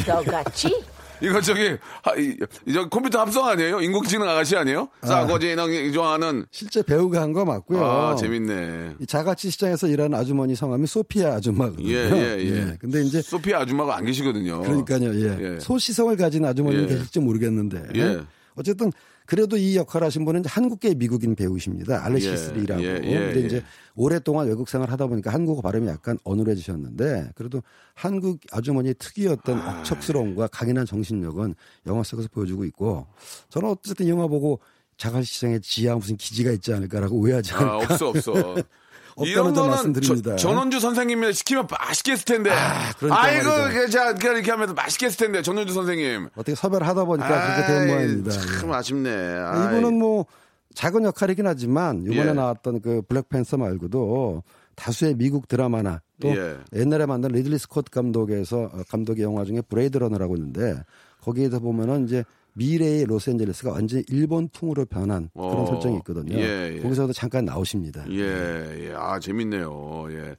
너같이? 0.06 0.82
이거 1.22 1.38
저기 1.40 1.76
하, 2.02 2.14
이, 2.16 2.34
저 2.72 2.88
컴퓨터 2.88 3.20
합성 3.20 3.46
아니에요? 3.46 3.80
인공지능 3.80 4.26
아가씨 4.28 4.56
아니에요? 4.56 4.88
싸고지능 5.02 5.92
좋아하는 5.92 6.46
실제 6.50 6.82
배우가 6.82 7.20
한 7.20 7.32
거 7.32 7.44
맞고요. 7.44 7.84
아 7.84 8.16
재밌네. 8.16 8.96
이 9.00 9.06
자갈치 9.06 9.50
시장에서 9.50 9.86
일하는 9.86 10.18
아주머니 10.18 10.56
성함이 10.56 10.86
소피아 10.86 11.34
아줌마거든요. 11.34 11.88
예, 11.88 12.10
예, 12.10 12.38
예. 12.40 12.76
근데 12.80 13.02
이제 13.02 13.20
소피아 13.22 13.60
아줌마가 13.60 13.96
안 13.98 14.04
계시거든요. 14.06 14.62
그러니까요. 14.62 15.14
예. 15.14 15.54
예. 15.56 15.60
소시성을 15.60 16.16
가진 16.16 16.44
아주머니는 16.44 16.84
예. 16.84 16.88
계실지 16.88 17.20
모르겠는데. 17.20 17.82
예. 17.96 18.20
어쨌든 18.56 18.90
그래도 19.30 19.56
이 19.56 19.76
역할 19.76 20.02
하신 20.02 20.24
분은 20.24 20.42
한국계 20.44 20.94
미국인 20.96 21.36
배우십니다. 21.36 22.04
알렉시스리라고. 22.04 22.82
예, 22.82 22.86
예, 22.86 23.00
예, 23.04 23.18
근데 23.26 23.42
예. 23.42 23.46
이제 23.46 23.64
오랫동안 23.94 24.48
외국 24.48 24.68
생활 24.68 24.90
하다 24.90 25.06
보니까 25.06 25.32
한국어 25.32 25.62
발음이 25.62 25.86
약간 25.86 26.18
어눌해지셨는데 26.24 27.30
그래도 27.36 27.62
한국 27.94 28.40
아주머니의 28.50 28.94
특유였던 28.98 29.56
아. 29.56 29.78
억척스러움과 29.78 30.48
강인한 30.48 30.84
정신력은 30.84 31.54
영화 31.86 32.02
속에서 32.02 32.28
보여주고 32.32 32.64
있고 32.64 33.06
저는 33.50 33.68
어쨌든 33.68 34.08
영화 34.08 34.26
보고 34.26 34.58
자갈시장에 34.96 35.60
지하 35.60 35.94
무슨 35.94 36.16
기지가 36.16 36.50
있지 36.50 36.74
않을까라고 36.74 37.16
오해하지 37.16 37.54
아 37.54 37.58
않을까. 37.58 37.76
없어 37.76 38.08
없어. 38.08 38.32
없다는 39.20 39.54
점 39.54 39.68
말씀드립니다. 39.70 40.30
저- 40.36 40.48
전원주 40.48 40.80
선생님이 40.80 41.32
시키면 41.32 41.66
맛있게 41.70 42.12
했을 42.12 42.24
텐데. 42.24 42.50
아, 42.50 42.92
그러니까 42.98 43.30
이고. 43.32 43.90
자 43.90 44.10
이렇게 44.10 44.50
하면서 44.50 44.74
맛있게 44.74 45.06
했을 45.06 45.18
텐데 45.18 45.42
전원주 45.42 45.72
선생님. 45.72 46.28
어떻게 46.34 46.54
섭외를 46.54 46.86
하다 46.86 47.04
보니까 47.04 47.28
그렇게 47.28 47.66
된 47.72 47.80
아이, 47.82 47.86
모양입니다. 47.86 48.30
참 48.30 48.70
예. 48.70 48.74
아쉽네. 48.74 49.10
아이. 49.10 49.66
이분은 49.78 49.98
뭐 49.98 50.26
작은 50.74 51.04
역할이긴 51.04 51.46
하지만 51.46 52.02
이번에 52.04 52.28
예. 52.30 52.32
나왔던 52.32 52.80
그 52.80 53.02
블랙팬서 53.08 53.56
말고도 53.56 54.42
다수의 54.76 55.14
미국 55.16 55.48
드라마나 55.48 56.00
또 56.20 56.28
예. 56.28 56.56
옛날에 56.74 57.06
만든 57.06 57.30
리들리 57.30 57.58
스콧 57.58 57.90
감독에서 57.90 58.62
어, 58.72 58.82
감독의 58.88 59.22
영화 59.24 59.44
중에 59.44 59.60
블레이드 59.62 59.98
러너라고 59.98 60.36
있는데 60.36 60.80
거기에서 61.22 61.58
보면은 61.58 62.04
이제 62.06 62.24
미래의 62.54 63.04
로스앤젤레스가 63.06 63.72
완전히 63.72 64.04
일본풍으로 64.08 64.86
변한 64.86 65.30
그런 65.34 65.56
어, 65.60 65.66
설정이 65.66 65.96
있거든요. 65.98 66.36
예, 66.38 66.74
예. 66.76 66.80
거기서도 66.80 67.12
잠깐 67.12 67.44
나오십니다. 67.44 68.04
예, 68.10 68.88
예. 68.88 68.94
아, 68.96 69.18
재밌네요. 69.20 70.06
예. 70.10 70.36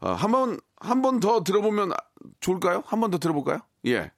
아, 0.00 0.12
한 0.12 0.32
번, 0.32 0.58
한 0.76 1.00
번 1.02 1.20
더 1.20 1.42
들어보면 1.44 1.92
아, 1.92 1.96
좋을까요? 2.40 2.82
한 2.86 3.00
번 3.00 3.10
더 3.10 3.18
들어볼까요? 3.18 3.60
예. 3.86 4.10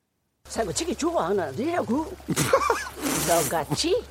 사고치기 0.49 0.95
좋아하는 0.97 1.53
애라고. 1.61 2.07
너같이? 3.29 4.03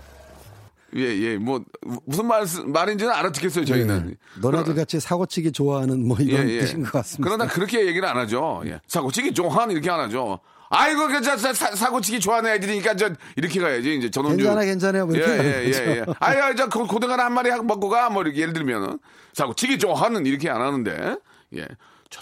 예, 0.96 1.02
예. 1.02 1.38
뭐, 1.38 1.62
무슨 2.06 2.26
말, 2.28 2.46
말인지는 2.68 3.12
알아듣겠어요, 3.12 3.66
저희는. 3.66 4.12
예. 4.12 4.42
너네들 4.42 4.76
같이 4.76 5.00
사고치기 5.00 5.52
좋아하는 5.52 6.08
뭐 6.08 6.18
이런 6.20 6.48
뜻인 6.48 6.84
것 6.84 6.92
같습니다. 6.94 7.30
그러나 7.30 7.52
그렇게 7.52 7.86
얘기를 7.86 8.08
안 8.08 8.16
하죠. 8.18 8.62
예. 8.66 8.80
사고치기 8.88 9.34
좋아하는 9.34 9.74
이렇게 9.74 9.90
안 9.90 10.00
하죠. 10.02 10.40
아이고, 10.69 11.08
그, 11.08 11.21
저, 11.21 11.38
사, 11.38 11.54
사- 11.54 11.75
사고치기 11.75 12.19
좋아하는 12.19 12.51
애들이니까 12.51 12.95
저, 12.95 13.10
이렇게 13.36 13.60
가야지. 13.60 13.95
이제 13.95 14.10
전원주. 14.10 14.38
괜찮아, 14.43 14.65
괜찮아요. 14.65 15.06
뭐 15.06 15.15
예, 15.15 15.19
이렇게 15.19 15.34
예, 15.43 15.63
예, 15.65 15.71
거죠. 15.71 15.84
예. 15.91 16.06
아유, 16.19 16.56
저, 16.56 16.67
고- 16.69 16.88
고등어 16.88 17.13
한 17.15 17.34
마리 17.34 17.49
먹고 17.51 17.89
가. 17.89 18.10
뭐, 18.10 18.23
이렇게 18.23 18.41
예를 18.41 18.54
들면은. 18.54 18.99
사고치기 19.34 19.78
좋아하는 19.80 20.25
이렇게 20.25 20.49
안 20.49 20.62
하는데. 20.62 21.17
예. 21.56 21.67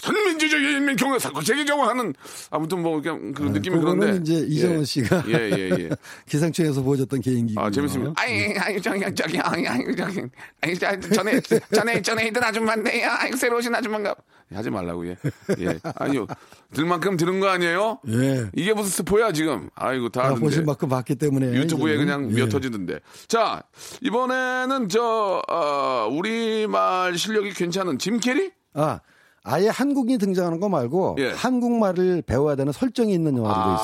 조선민주주의 0.00 0.74
인민공화 0.76 1.18
사고 1.18 1.42
제기정하는 1.42 2.14
아무튼 2.50 2.82
뭐 2.82 3.00
그냥 3.00 3.32
그 3.32 3.42
느낌이 3.42 3.76
그거는 3.76 4.00
그런데 4.00 4.20
이제 4.20 4.46
이정원 4.46 4.84
씨가 4.84 5.24
예, 5.28 5.32
예, 5.32 5.70
예. 5.70 5.90
기상청에서 6.28 6.82
보여줬던 6.82 7.20
개인기. 7.20 7.54
아, 7.56 7.70
재밌습니다. 7.70 8.12
아이, 8.16 8.56
아이, 8.58 8.80
저기, 8.80 9.00
저기, 9.14 9.38
아이, 9.40 9.66
아이, 9.66 9.96
저기, 9.96 10.22
아이, 10.60 10.78
저, 10.78 11.00
전에, 11.00 11.40
전에, 11.72 12.02
전에 12.02 12.26
있던 12.28 12.42
아줌마인데요. 12.42 13.08
아이, 13.10 13.32
새로 13.32 13.58
오신 13.58 13.74
아줌마인가. 13.74 14.14
하지 14.52 14.70
말라고, 14.70 15.06
예. 15.06 15.16
예. 15.60 15.78
아니요. 15.96 16.26
들 16.72 16.84
만큼 16.84 17.16
들은 17.16 17.40
거 17.40 17.48
아니에요? 17.48 18.00
예. 18.08 18.50
이게 18.54 18.72
무슨 18.72 18.90
스포야, 18.90 19.32
지금. 19.32 19.70
아이고, 19.74 20.10
다. 20.10 20.26
아. 20.26 20.34
보실 20.34 20.64
만큼 20.64 20.88
봤기 20.88 21.14
때문에 21.16 21.52
유튜브에 21.54 21.94
이제는. 21.94 22.06
그냥 22.06 22.30
예. 22.30 22.34
미어 22.34 22.48
터지던데. 22.48 23.00
자, 23.26 23.62
이번에는 24.02 24.88
저, 24.88 25.42
어, 25.48 26.08
우리말 26.10 27.16
실력이 27.16 27.52
괜찮은 27.54 27.98
짐 27.98 28.18
캐리? 28.18 28.50
아, 28.74 29.00
아예 29.46 29.68
한국인이 29.68 30.16
등장하는 30.18 30.58
거 30.58 30.70
말고 30.70 31.16
예. 31.18 31.28
한국말을 31.32 32.22
배워야 32.22 32.56
되는 32.56 32.72
설정이 32.72 33.12
있는 33.12 33.36
영화들도 33.36 33.60
아. 33.68 33.74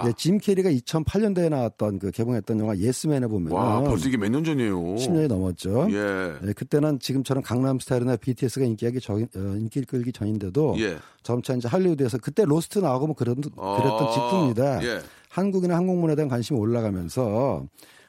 있어요. 0.00 0.08
예, 0.08 0.12
짐 0.16 0.38
캐리가 0.38 0.70
2008년도에 0.70 1.50
나왔던 1.50 1.98
그 1.98 2.12
개봉했던 2.12 2.60
영화 2.60 2.76
예스맨에 2.78 3.26
보면 3.26 3.52
와, 3.52 3.80
벌써 3.82 4.08
이게 4.08 4.16
몇 4.16 4.30
년 4.30 4.44
전이에요. 4.44 4.76
10년이 4.94 5.26
넘었죠. 5.26 5.88
예. 5.90 6.36
예, 6.46 6.52
그때는 6.52 7.00
지금처럼 7.00 7.42
강남 7.42 7.80
스타일이나 7.80 8.14
BTS가 8.16 8.64
인기하기 8.64 9.00
전, 9.00 9.22
어, 9.22 9.38
인기 9.58 9.82
끌기 9.84 10.12
전인데도 10.12 10.76
예. 10.78 10.98
점차 11.24 11.54
이제 11.54 11.66
할리우드에서 11.66 12.18
그때 12.18 12.44
로스트 12.44 12.78
나오고 12.78 13.08
뭐 13.08 13.16
그런 13.16 13.40
그랬던 13.40 13.58
아, 13.58 14.10
직후입니다. 14.12 14.84
예. 14.84 15.00
한국이나 15.30 15.74
한국문화에 15.76 16.14
대한 16.14 16.28
관심이 16.28 16.58
올라가면서 16.60 17.66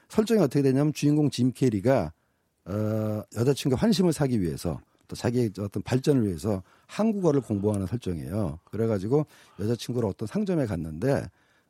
설정이 0.10 0.40
어떻게 0.42 0.62
되냐면 0.62 0.94
주인공 0.94 1.32
짐 1.32 1.52
캐리가 1.54 2.14
어, 2.66 3.22
여자친구 3.36 3.76
환심을 3.80 4.14
사기 4.14 4.40
위해서 4.42 4.80
또 5.12 5.16
자기의 5.18 5.52
어떤 5.60 5.84
발전을 5.84 6.26
위해서 6.26 6.64
한국어를 6.88 7.42
공부하는 7.42 7.86
설정이에요. 7.86 8.60
그래가지고 8.64 9.26
여자친구를 9.60 10.08
어떤 10.08 10.26
상점에 10.26 10.66
갔는데 10.66 11.26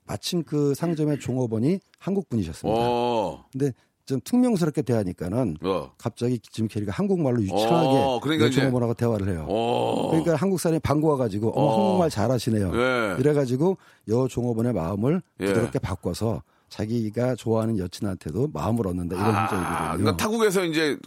마침 0.05 0.43
그 0.43 0.75
상점의 0.75 1.19
종업원이 1.19 1.79
한국 1.97 2.29
분이셨습니다. 2.29 2.79
어, 2.79 3.45
근데 3.51 3.71
좀 4.05 4.19
퉁명스럽게 4.23 4.83
대하니까는 4.83 5.57
어, 5.63 5.91
갑자기 5.97 6.37
짐 6.37 6.67
캐리가 6.67 6.91
한국말로 6.91 7.41
유창하게 7.41 7.97
어, 7.97 8.19
그러니까 8.21 8.51
종업원하고 8.51 8.93
대화를 8.93 9.29
해요. 9.29 9.47
어. 9.49 10.09
그러니까 10.11 10.35
한국 10.35 10.59
사람이 10.59 10.79
반가워 10.81 11.17
가지고 11.17 11.49
어, 11.49 11.63
어. 11.63 11.77
한국말 11.77 12.11
잘하시네요. 12.11 12.71
예. 12.75 13.15
이래 13.19 13.33
가지고 13.33 13.77
여 14.09 14.27
종업원의 14.27 14.73
마음을 14.73 15.23
예. 15.39 15.45
부드럽게 15.47 15.79
바꿔서 15.79 16.43
자기가 16.69 17.35
좋아하는 17.35 17.79
여친한테도 17.79 18.49
마음을 18.53 18.87
얻는다 18.87 19.15
이런. 19.15 19.35
아, 19.35 19.97
그러니까 19.97 20.15
타국에서 20.17 20.63
이제 20.63 20.97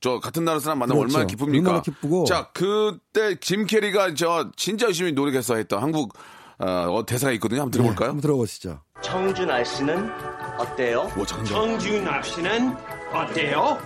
저 0.00 0.18
같은 0.18 0.44
나라 0.44 0.58
사람 0.58 0.78
만나면 0.78 1.00
그렇죠. 1.02 1.16
얼마나 1.18 1.26
기쁩니까? 1.26 1.68
얼마나 1.68 1.82
기쁘고. 1.82 2.24
자, 2.24 2.48
그때 2.52 3.38
짐 3.40 3.66
캐리가 3.66 4.14
저 4.14 4.50
진짜 4.56 4.86
열심히 4.86 5.12
노력해서 5.12 5.56
했던 5.56 5.82
한국 5.82 6.14
어, 6.58 7.04
대사가 7.06 7.32
있거든요. 7.34 7.60
한번 7.62 7.70
들어볼까요? 7.72 8.08
한번 8.10 8.20
들어보시죠. 8.22 8.80
청주 9.02 9.44
날씨는 9.46 10.10
어때요? 10.58 11.10
오. 11.16 11.24
청주 11.24 12.00
날씨는 12.02 12.74
어때요? 13.12 13.78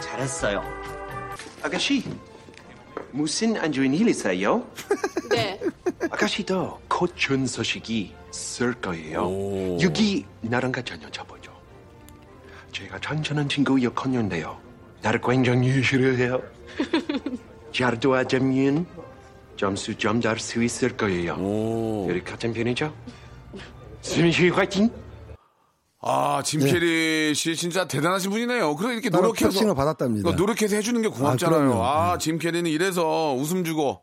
잘했어요. 0.00 0.62
아가씨, 1.62 2.04
무슨 3.10 3.56
안 3.58 3.70
좋은 3.72 3.92
일 3.94 4.08
있어요? 4.08 4.66
네. 5.30 5.60
아가씨도 6.10 6.80
곧 6.88 7.12
좋은 7.16 7.46
소식이 7.46 8.14
있을 8.30 8.72
거예요. 8.74 9.78
여기 9.80 10.26
나랑 10.40 10.72
같이 10.72 10.92
한번 10.92 11.12
쳐보죠. 11.12 11.52
제가 12.72 12.98
천천한 13.00 13.48
친구 13.48 13.82
역할인데요. 13.82 14.58
나를 15.02 15.20
굉장히 15.20 15.82
싫어해요. 15.82 16.40
잘 17.72 17.98
도와주면 17.98 18.86
점수 19.56 19.96
좀 19.96 20.20
딸 20.20 20.38
수 20.38 20.62
있을 20.62 20.96
거예요. 20.96 21.34
우리 22.08 22.22
같은 22.22 22.52
편이죠? 22.52 22.92
수민 24.00 24.32
씨 24.32 24.48
화이팅! 24.48 24.90
아, 26.04 26.42
짐 26.44 26.60
캐리 26.60 27.32
씨 27.34 27.54
진짜 27.54 27.86
대단하신 27.86 28.30
분이네요. 28.32 28.74
그래 28.76 28.94
이렇게 28.94 29.08
노력해서 29.08 29.72
받았답니다. 29.74 30.32
노력해서 30.32 30.74
해주는 30.76 31.00
게 31.02 31.08
고맙잖아요. 31.08 31.60
그럼요. 31.60 31.84
아, 31.84 32.18
짐 32.18 32.38
캐리는 32.38 32.68
이래서 32.70 33.34
웃음 33.38 33.62
주고. 33.64 34.02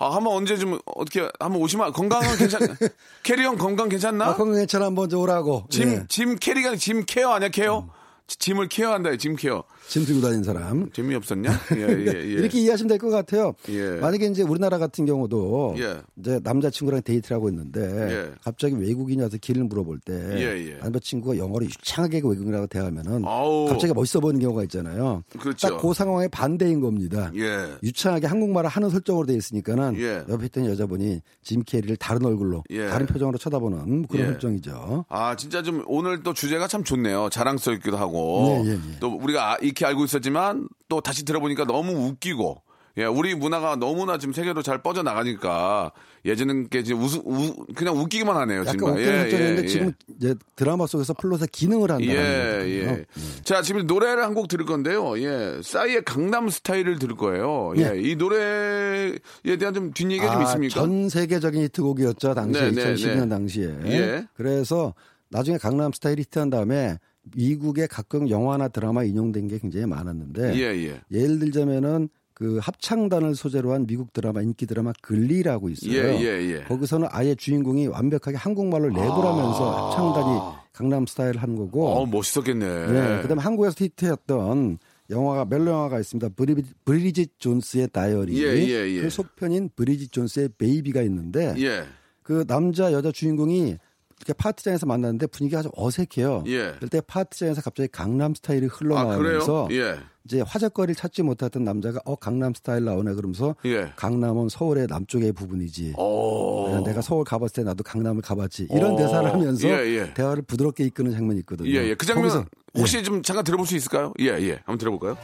아, 0.00 0.14
한번 0.14 0.34
언제 0.34 0.56
좀 0.56 0.78
어떻게 0.84 1.28
한번 1.40 1.60
오시면 1.62 1.92
건강은 1.92 2.36
괜찮? 2.36 2.60
캐리 3.24 3.42
형 3.44 3.56
건강 3.56 3.88
괜찮나? 3.88 4.26
아, 4.26 4.34
건강 4.36 4.58
괜찮아 4.58 4.86
한번 4.86 5.08
좀 5.08 5.20
오라고. 5.22 5.66
짐, 5.70 5.88
예. 5.90 6.04
짐 6.08 6.36
캐리가 6.36 6.76
짐 6.76 7.04
care 7.06 7.32
아니야 7.32 7.48
care? 7.48 7.88
짐을 8.28 8.68
care한다 8.68 9.16
짐 9.16 9.34
care. 9.34 9.64
짐 9.88 10.04
들고 10.04 10.20
다니는 10.20 10.42
사람. 10.44 10.90
재미없었냐? 10.92 11.50
예, 11.76 11.80
예, 11.80 12.06
예. 12.14 12.22
이렇게 12.32 12.60
이해하시면 12.60 12.88
될 12.88 12.98
것 12.98 13.08
같아요. 13.10 13.54
예. 13.70 13.92
만약에 14.00 14.26
이제 14.26 14.42
우리나라 14.42 14.76
같은 14.76 15.06
경우도 15.06 15.76
예. 15.78 15.96
이제 16.16 16.38
남자친구랑 16.42 17.00
데이트를 17.02 17.36
하고 17.36 17.48
있는데 17.48 17.80
예. 17.80 18.32
갑자기 18.44 18.74
외국인이 18.74 19.22
와서 19.22 19.36
길을 19.40 19.64
물어볼 19.64 20.00
때. 20.00 20.78
남자친구가 20.82 21.38
영어로 21.38 21.64
유창하게 21.64 22.16
외국인이랑 22.18 22.66
대화하면은 22.66 23.24
아우. 23.24 23.66
갑자기 23.66 23.92
멋있어 23.94 24.20
보이는 24.20 24.40
경우가 24.40 24.62
있잖아요. 24.64 25.22
그렇죠. 25.38 25.68
딱 25.68 25.78
그 25.78 25.94
상황의 25.94 26.28
반대인 26.28 26.80
겁니다. 26.80 27.30
예. 27.36 27.68
유창하게 27.82 28.26
한국말을 28.26 28.68
하는 28.68 28.90
설정으로 28.90 29.26
돼 29.26 29.34
있으니까는 29.34 29.96
예. 29.98 30.22
옆에 30.28 30.46
있던 30.46 30.66
여자분이 30.66 31.20
짐 31.42 31.62
캐리를 31.64 31.96
다른 31.96 32.26
얼굴로 32.26 32.64
예. 32.70 32.88
다른 32.88 33.06
표정으로 33.06 33.38
쳐다보는 33.38 34.06
그런 34.08 34.26
예. 34.26 34.30
설정이죠. 34.32 35.06
아, 35.08 35.34
진짜 35.36 35.62
좀 35.62 35.82
오늘 35.86 36.22
또 36.22 36.34
주제가 36.34 36.66
참 36.68 36.84
좋네요. 36.84 37.28
자랑스럽기도 37.30 37.96
하고. 37.96 38.64
또 39.00 39.14
우리가 39.14 39.52
아- 39.54 39.58
익히 39.78 39.84
알고 39.84 40.04
있었지만 40.04 40.68
또 40.88 41.00
다시 41.00 41.24
들어보니까 41.24 41.64
너무 41.64 41.92
웃기고. 42.08 42.62
예, 42.96 43.04
우리 43.04 43.32
문화가 43.36 43.76
너무나 43.76 44.18
지금 44.18 44.34
세계로 44.34 44.60
잘 44.62 44.82
뻗어 44.82 45.04
나가니까 45.04 45.92
예전엔 46.24 46.68
게 46.68 46.80
이제 46.80 46.92
웃, 46.94 47.14
웃, 47.24 47.54
그냥 47.76 47.96
웃기기만 47.96 48.36
하네요. 48.36 48.62
약간 48.62 48.76
정말. 48.76 48.98
웃기는 48.98 49.18
설정인데 49.30 49.62
예. 49.62 49.66
지금 49.68 49.92
이제 50.16 50.34
드라마 50.56 50.84
속에서 50.88 51.14
플롯의 51.14 51.46
기능을 51.52 51.92
한다는 51.92 52.12
예, 52.12 52.16
거거든요. 52.16 52.98
예. 52.98 53.04
자, 53.44 53.62
지금 53.62 53.86
노래를 53.86 54.24
한 54.24 54.34
곡 54.34 54.48
들을 54.48 54.64
건데요. 54.66 55.16
예. 55.22 55.60
싸이의 55.62 56.02
강남 56.04 56.48
스타일을 56.48 56.98
들을 56.98 57.14
거예요. 57.14 57.72
예. 57.76 57.92
예. 57.94 58.00
이 58.02 58.16
노래에 58.16 59.12
대한 59.60 59.74
좀 59.74 59.92
뒷얘기가 59.92 60.32
좀 60.32 60.40
아, 60.40 60.44
있습니까? 60.46 60.74
전 60.74 61.08
세계적인 61.08 61.62
히트곡이었죠 61.62 62.34
당시에 62.34 62.70
네, 62.72 62.82
네, 62.82 62.94
2012년 62.94 63.20
네. 63.22 63.28
당시에. 63.28 63.76
예. 63.84 64.26
그래서 64.34 64.92
나중에 65.30 65.56
강남 65.58 65.92
스타일 65.92 66.18
히트한 66.18 66.50
다음에 66.50 66.96
미국의 67.34 67.88
각종 67.88 68.28
영화나 68.30 68.68
드라마 68.68 69.04
인용된 69.04 69.48
게 69.48 69.58
굉장히 69.58 69.86
많았는데 69.86 70.54
예, 70.54 70.60
예. 70.60 71.00
예 71.10 71.26
를 71.26 71.38
들자면은 71.38 72.08
그 72.34 72.58
합창단을 72.62 73.34
소재로 73.34 73.72
한 73.72 73.84
미국 73.86 74.12
드라마 74.12 74.42
인기 74.42 74.64
드라마 74.66 74.92
글리라고 75.02 75.70
있어요. 75.70 75.92
예, 75.92 76.20
예, 76.20 76.52
예. 76.52 76.62
거기서는 76.64 77.08
아예 77.10 77.34
주인공이 77.34 77.88
완벽하게 77.88 78.36
한국말로 78.36 78.90
랩을 78.90 79.20
하면서 79.22 79.88
합창단이 79.90 80.40
강남 80.72 81.04
스타일을 81.04 81.42
하는 81.42 81.56
거고. 81.56 81.88
아. 81.88 81.92
어, 81.98 82.06
멋있었겠네. 82.06 82.66
네. 82.66 83.22
그다음에 83.22 83.42
한국에서 83.42 83.74
히트했던 83.84 84.78
영화가 85.10 85.46
멜로 85.46 85.72
영화가 85.72 85.98
있습니다. 85.98 86.28
브리, 86.36 86.62
브리짓 86.84 87.40
존스의 87.40 87.88
다이어리. 87.92 88.40
예, 88.40 88.54
예, 88.68 88.88
예. 88.88 89.00
그 89.00 89.10
속편인 89.10 89.70
브리짓 89.74 90.12
존스의 90.12 90.50
베이비가 90.58 91.02
있는데 91.02 91.54
예. 91.58 91.82
그 92.22 92.44
남자 92.46 92.92
여자 92.92 93.10
주인공이 93.10 93.78
이렇게 94.18 94.32
파티장에서 94.32 94.86
만났는데 94.86 95.26
분위기가 95.28 95.60
아주 95.60 95.70
어색해요. 95.76 96.44
예. 96.46 96.72
그럴 96.76 96.88
때 96.90 97.00
파티장에서 97.00 97.62
갑자기 97.62 97.88
강남 97.90 98.34
스타일이 98.34 98.66
아, 98.66 98.68
흘러나오면서 98.72 99.66
그래요? 99.68 99.82
예. 99.84 99.98
이제 100.24 100.42
화제거리를 100.42 100.94
찾지 100.94 101.22
못했던 101.22 101.64
남자가 101.64 102.00
어 102.04 102.14
강남 102.16 102.52
스타일 102.52 102.84
나오네 102.84 103.14
그러면서 103.14 103.54
예. 103.64 103.92
강남은 103.96 104.50
서울의 104.50 104.86
남쪽의 104.88 105.32
부분이지. 105.32 105.94
오. 105.96 106.68
네, 106.68 106.90
내가 106.90 107.00
서울 107.00 107.24
가봤을 107.24 107.54
때 107.54 107.62
나도 107.62 107.82
강남을 107.82 108.20
가봤지. 108.20 108.68
이런 108.70 108.92
어. 108.92 108.96
대사를 108.96 109.32
하면서 109.32 109.68
예, 109.68 109.72
예. 109.86 110.14
대화를 110.14 110.42
부드럽게 110.42 110.84
이끄는 110.84 111.12
장면이 111.12 111.40
있거든요. 111.40 111.70
예, 111.70 111.76
예. 111.88 111.94
그 111.94 112.04
장면 112.04 112.28
거기서, 112.28 112.44
혹시 112.76 113.02
좀 113.02 113.22
잠깐 113.22 113.42
들어볼 113.44 113.66
수 113.66 113.74
있을까요? 113.76 114.12
예, 114.20 114.26
예. 114.26 114.52
한번 114.66 114.76
들어볼까요? 114.78 115.16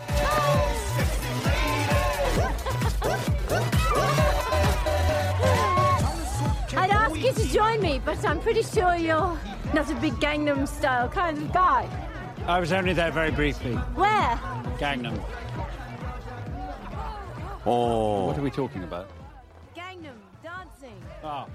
Join 7.55 7.81
me, 7.81 8.01
but 8.05 8.19
I'm 8.27 8.41
pretty 8.41 8.63
sure 8.63 8.97
you're 8.97 9.39
not 9.73 9.89
a 9.89 9.95
big 10.03 10.15
Gangnam 10.15 10.67
style 10.67 11.09
kind 11.09 11.39
of 11.39 11.53
guy. 11.53 11.87
I 12.49 12.59
was 12.59 12.73
only 12.73 12.93
there 12.93 13.13
very 13.13 13.31
briefly. 13.31 13.75
Where? 13.95 14.35
Gangnam. 14.79 15.15
어. 17.65 18.27
What 18.27 18.39
are 18.39 18.43
we 18.43 18.51
talking 18.51 18.83
about? 18.83 19.07
Gangnam 19.75 20.19
dancing. 20.43 20.99
Ah. 21.23 21.47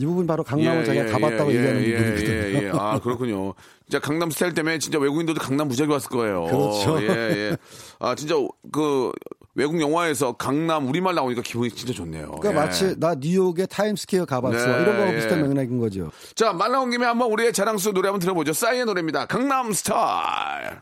이 0.00 0.06
부분 0.06 0.26
바로 0.28 0.44
강남을 0.44 0.84
자기가 0.84 1.06
가봤다고 1.06 1.50
예, 1.52 1.56
얘기하는 1.56 1.82
예, 1.82 1.96
부분이거든요. 1.96 2.32
예, 2.32 2.66
예. 2.66 2.70
아, 2.72 3.00
그렇군요. 3.00 3.54
진짜 3.88 3.98
강남 3.98 4.30
스타일 4.30 4.54
때문에 4.54 4.78
진짜 4.78 4.98
외국인들도 4.98 5.40
강남 5.40 5.66
무지하게 5.68 5.92
왔을 5.92 6.08
거예요. 6.10 6.44
그렇죠. 6.44 7.02
예, 7.02 7.08
예. 7.08 7.56
아, 7.98 8.14
진짜 8.14 8.36
그 8.70 9.10
외국 9.58 9.80
영화에서 9.80 10.34
강남 10.34 10.86
우리말 10.86 11.16
나오니까 11.16 11.42
기분이 11.42 11.72
진짜 11.72 11.92
좋네요. 11.92 12.30
그러니까 12.40 12.50
예. 12.50 12.54
마치 12.54 12.94
나 13.00 13.16
뉴욕의 13.18 13.66
타임스퀘어 13.66 14.24
가봤어. 14.24 14.56
네, 14.56 14.82
이런 14.82 14.96
거하고 14.96 15.12
예. 15.12 15.16
비슷한 15.16 15.42
맥락인 15.42 15.80
거죠. 15.80 16.12
자, 16.36 16.52
말 16.52 16.70
나온 16.70 16.90
김에 16.90 17.04
한번 17.04 17.28
우리의 17.32 17.52
자랑스런 17.52 17.92
노래 17.92 18.06
한번 18.06 18.20
들어보죠. 18.20 18.52
싸이의 18.52 18.84
노래입니다. 18.84 19.26
강남 19.26 19.72
스타일. 19.72 20.78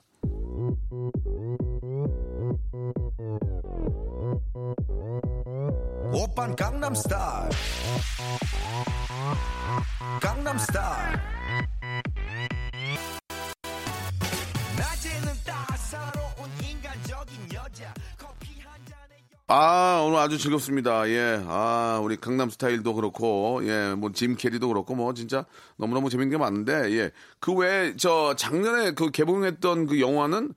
오빤 6.12 6.54
강남 6.54 6.94
스타일 6.94 7.50
강남 10.20 10.58
스타일 10.58 11.35
아, 19.48 20.02
오늘 20.04 20.18
아주 20.18 20.38
즐겁습니다. 20.38 21.08
예. 21.08 21.40
아, 21.46 22.00
우리 22.02 22.16
강남 22.16 22.50
스타일도 22.50 22.94
그렇고, 22.94 23.60
예, 23.62 23.94
뭐, 23.96 24.10
짐 24.12 24.34
캐리도 24.34 24.66
그렇고, 24.66 24.96
뭐, 24.96 25.14
진짜 25.14 25.44
너무너무 25.76 26.10
재밌는 26.10 26.30
게 26.30 26.36
많은데, 26.36 26.90
예. 26.98 27.12
그 27.38 27.52
외에, 27.52 27.94
저, 27.96 28.34
작년에 28.36 28.92
그 28.92 29.10
개봉했던 29.10 29.86
그 29.86 30.00
영화는, 30.00 30.52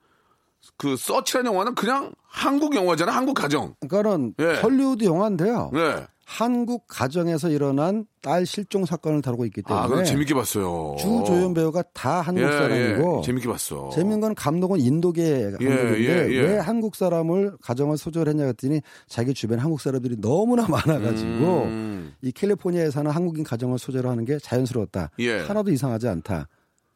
그 0.76 0.96
서치라는 0.96 1.52
영화는 1.52 1.76
그냥 1.76 2.12
한국 2.26 2.74
영화잖아, 2.74 3.12
한국 3.12 3.34
가정. 3.34 3.74
그러니까는 3.88 4.34
예. 4.40 4.60
헐리우드 4.60 5.04
영화인데요. 5.04 5.70
네. 5.72 6.06
한국 6.30 6.84
가정에서 6.86 7.50
일어난 7.50 8.06
딸 8.22 8.46
실종 8.46 8.84
사건을 8.86 9.20
다루고 9.20 9.46
있기 9.46 9.62
때문에 9.62 10.00
아, 10.00 10.04
재밌게 10.04 10.32
봤어요. 10.32 10.94
주조연 10.96 11.54
배우가 11.54 11.82
다 11.92 12.20
한국 12.20 12.42
예, 12.42 12.46
사람이고 12.46 13.18
예. 13.18 13.26
재밌게 13.26 13.48
봤어. 13.48 13.90
재밌는 13.92 14.20
건 14.20 14.34
감독은 14.36 14.78
인도계 14.78 15.50
감독인데 15.50 15.98
예, 15.98 16.32
예. 16.32 16.40
왜 16.40 16.58
한국 16.58 16.94
사람을 16.94 17.56
가정을 17.60 17.98
소재했냐 17.98 18.44
했더니 18.44 18.80
자기 19.08 19.34
주변 19.34 19.58
한국 19.58 19.80
사람들이 19.80 20.20
너무나 20.20 20.68
많아가지고 20.68 21.62
음. 21.64 22.14
이 22.22 22.30
캘리포니아에 22.30 22.92
사는 22.92 23.10
한국인 23.10 23.42
가정을 23.42 23.80
소재로 23.80 24.08
하는 24.08 24.24
게 24.24 24.38
자연스러웠다. 24.38 25.10
예. 25.18 25.40
하나도 25.40 25.72
이상하지 25.72 26.06
않다. 26.06 26.46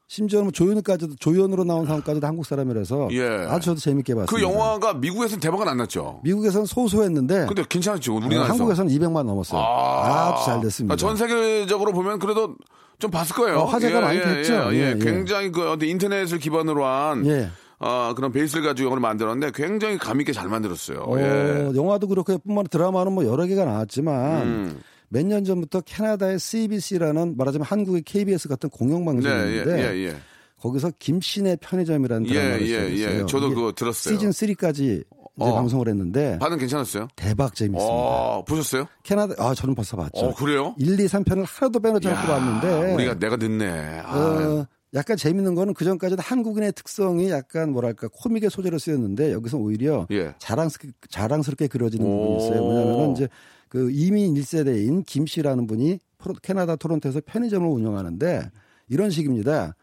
심지어는 0.06 0.44
뭐 0.46 0.52
조연까지도 0.52 1.16
조연으로 1.16 1.64
나온 1.64 1.86
사람까지도 1.86 2.26
한국 2.26 2.44
사람이라서 2.44 3.08
예. 3.12 3.46
아주 3.48 3.66
저도 3.66 3.80
재밌게 3.80 4.14
봤습니다. 4.14 4.36
그 4.36 4.42
영화가 4.42 4.94
미국에서는 4.94 5.40
대박은 5.40 5.66
안 5.66 5.78
났죠. 5.78 6.20
미국에서는 6.24 6.66
소소했는데 6.66 7.46
근데 7.46 7.64
괜찮았죠, 7.68 8.14
우리나라에서. 8.16 8.52
한국에서는 8.52 8.92
200만 8.92 9.24
넘었어요. 9.24 9.60
아, 9.60 10.36
주잘 10.38 10.60
됐습니다. 10.60 10.92
아, 10.92 10.96
전 10.96 11.16
세계적으로 11.16 11.92
보면 11.92 12.18
그래도 12.18 12.54
좀 12.98 13.10
봤을 13.10 13.34
거예요. 13.34 13.60
어, 13.60 13.64
화제가 13.64 14.00
많이 14.00 14.20
됐죠. 14.20 14.52
예, 14.72 14.76
예. 14.76 14.80
예, 14.80 14.94
예. 14.94 14.98
굉장히 14.98 15.50
그 15.50 15.70
어떤 15.70 15.88
인터넷을 15.88 16.38
기반으로 16.38 16.84
한 16.84 17.26
예. 17.26 17.48
어, 17.80 18.12
그런 18.14 18.30
베이스를 18.30 18.62
가지고 18.62 18.86
영화를 18.86 19.00
만들었는데 19.00 19.52
굉장히 19.54 19.98
감 19.98 20.20
있게 20.20 20.32
잘 20.32 20.48
만들었어요. 20.48 21.00
어, 21.00 21.18
예. 21.18 21.72
영화도 21.74 22.08
그렇고 22.08 22.36
뿐만 22.38 22.60
아니라 22.60 22.68
드라마는 22.70 23.12
뭐 23.12 23.24
여러 23.24 23.46
개가 23.46 23.64
나왔지만 23.64 24.42
음. 24.42 24.80
몇 25.14 25.24
년 25.24 25.44
전부터 25.44 25.80
캐나다의 25.82 26.40
CBC라는 26.40 27.36
말하자면 27.36 27.64
한국의 27.64 28.02
KBS 28.02 28.48
같은 28.48 28.68
공영방송이 28.68 29.32
네, 29.32 29.64
예, 29.64 29.94
예, 29.94 30.06
예. 30.08 30.16
거기서 30.60 30.90
김신의 30.98 31.58
편의점이라는 31.60 32.26
예, 32.28 32.32
드라마를 32.32 32.60
예, 32.62 32.72
예. 32.90 32.96
시작했어요. 32.96 33.26
저도 33.26 33.46
이게 33.46 33.54
그거 33.54 33.72
들었어요. 33.72 34.14
시즌 34.14 34.30
3까지 34.30 35.04
어. 35.38 35.54
방송을 35.54 35.88
했는데 35.88 36.38
반응 36.40 36.58
괜찮았어요? 36.58 37.08
대박 37.14 37.54
재밌습니다. 37.54 37.84
어, 37.88 38.44
보셨어요? 38.44 38.86
캐나다 39.04 39.34
아 39.38 39.54
저는 39.54 39.74
벌써 39.76 39.96
봤죠. 39.96 40.26
어, 40.26 40.34
그래요? 40.34 40.74
1, 40.78 40.98
2, 40.98 41.06
3편을 41.06 41.44
하나도 41.46 41.78
빼놓지 41.80 42.08
않고 42.08 42.26
봤는데 42.26 42.94
우리가 42.94 43.18
내가 43.18 43.36
늦네. 43.36 44.00
아, 44.04 44.16
어, 44.18 44.66
약간 44.94 45.16
재밌는 45.16 45.54
거는 45.54 45.74
그 45.74 45.84
전까지는 45.84 46.22
한국인의 46.22 46.72
특성이 46.72 47.30
약간 47.30 47.72
뭐랄까 47.72 48.08
코믹의 48.12 48.50
소재로 48.50 48.78
쓰였는데 48.78 49.32
여기서 49.32 49.58
오히려 49.58 50.06
예. 50.12 50.34
자랑스럽게, 50.38 50.92
자랑스럽게 51.08 51.66
그려지는 51.68 52.04
오. 52.06 52.10
부분이 52.10 52.44
있어요. 52.44 52.66
왜냐하면 52.66 53.12
이제 53.12 53.28
그 53.74 53.90
이민 53.90 54.34
1세대인 54.34 55.04
김 55.04 55.26
씨라는 55.26 55.66
분이 55.66 55.98
캐나다 56.42 56.76
토론토에서 56.76 57.20
편의점을 57.26 57.66
운영하는데 57.68 58.48
이런 58.86 59.10
식입니다. 59.10 59.74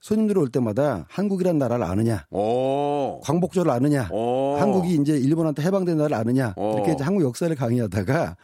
손님들이 0.00 0.38
올 0.38 0.48
때마다 0.48 1.04
한국이란 1.10 1.58
나라를 1.58 1.84
아느냐, 1.84 2.24
오. 2.30 3.20
광복절을 3.22 3.70
아느냐, 3.70 4.08
오. 4.10 4.56
한국이 4.58 4.94
이제 4.94 5.18
일본한테 5.18 5.62
해방된 5.64 5.98
나라를 5.98 6.16
아느냐 6.16 6.54
오. 6.56 6.76
이렇게 6.76 6.92
이제 6.92 7.04
한국 7.04 7.24
역사를 7.24 7.54
강의하다가 7.54 8.38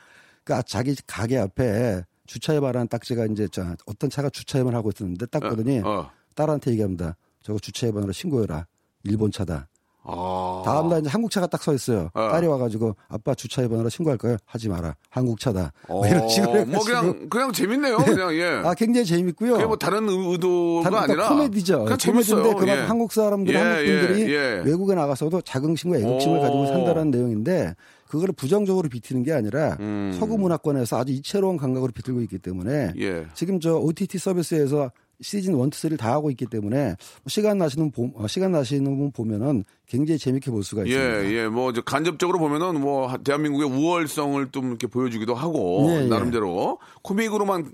그 0.44 0.60
자기 0.66 0.94
가게 1.06 1.38
앞에 1.38 2.02
주차해봐라는 2.26 2.88
딱지가 2.88 3.24
이제 3.26 3.48
저 3.50 3.74
어떤 3.86 4.10
차가 4.10 4.28
주차해만 4.28 4.74
하고 4.74 4.90
있었는데 4.94 5.24
딱 5.26 5.40
보더니 5.40 5.80
어. 5.80 6.10
딸한테 6.34 6.70
얘기합니다. 6.72 7.16
저거 7.40 7.58
주차해반으로 7.58 8.12
신고해라. 8.12 8.66
일본 9.04 9.30
차다. 9.30 9.68
아. 10.04 10.62
다음날 10.64 11.00
이제 11.00 11.08
한국 11.08 11.30
차가 11.30 11.46
딱 11.46 11.62
서 11.62 11.72
있어요. 11.74 12.10
어. 12.14 12.28
딸이 12.32 12.46
와가지고 12.48 12.96
아빠 13.08 13.34
주차해반으로 13.34 13.88
신고할 13.88 14.18
거예요. 14.18 14.36
하지 14.44 14.68
마라. 14.68 14.96
한국 15.10 15.38
차다. 15.38 15.72
뭐 15.88 16.04
어, 16.04 16.08
이런 16.08 16.28
식으로 16.28 16.64
뭐. 16.66 16.84
그냥 16.84 17.28
그냥 17.28 17.52
재밌네요. 17.52 17.98
그냥 17.98 18.34
예. 18.34 18.62
아 18.64 18.74
굉장히 18.74 19.06
재밌고요. 19.06 19.52
그게 19.52 19.64
뭐 19.64 19.76
다른 19.76 20.08
의도가 20.08 20.90
다른 20.90 20.98
아니라 21.04 21.28
코미디죠. 21.28 21.84
그냥 21.84 21.98
재밌어요. 21.98 22.56
그만 22.56 22.78
예. 22.78 22.80
한국 22.82 23.12
사람들, 23.12 23.54
예, 23.54 23.58
한국 23.58 23.84
분들이 23.84 24.32
예, 24.32 24.36
예. 24.36 24.62
외국에 24.64 24.94
나가서도 24.96 25.42
자긍심과 25.42 25.98
애국심을 25.98 26.38
오. 26.38 26.40
가지고 26.40 26.66
산다는 26.66 27.10
내용인데 27.12 27.74
그거를 28.08 28.34
부정적으로 28.34 28.88
비트는 28.88 29.22
게 29.22 29.32
아니라 29.32 29.76
음. 29.80 30.14
서구 30.18 30.36
문화권에서 30.36 30.98
아주 30.98 31.12
이채로운 31.12 31.56
감각으로 31.56 31.92
비틀고 31.92 32.20
있기 32.22 32.38
때문에 32.40 32.92
예. 32.98 33.26
지금 33.34 33.58
저 33.60 33.76
OTT 33.76 34.18
서비스에서 34.18 34.90
시즌 35.22 35.54
1, 35.58 35.66
2, 35.66 35.70
3를 35.70 35.98
다 35.98 36.12
하고 36.12 36.30
있기 36.30 36.46
때문에 36.46 36.96
시간 37.28 37.56
나시는 37.58 37.90
분, 37.92 38.12
어, 38.16 38.26
시간 38.26 38.52
나시는 38.52 38.98
분 38.98 39.12
보면은 39.12 39.64
굉장히 39.86 40.18
재밌게 40.18 40.50
볼 40.50 40.64
수가 40.64 40.82
있습니다. 40.84 41.24
예, 41.24 41.32
예, 41.32 41.48
뭐, 41.48 41.72
간접적으로 41.84 42.38
보면은 42.38 42.80
뭐, 42.80 43.06
하- 43.06 43.18
대한민국의 43.18 43.68
우월성을 43.68 44.50
좀 44.52 44.68
이렇게 44.68 44.86
보여주기도 44.86 45.34
하고, 45.34 45.86
예, 45.90 46.02
예. 46.02 46.06
나름대로, 46.06 46.78
코믹으로만, 47.02 47.72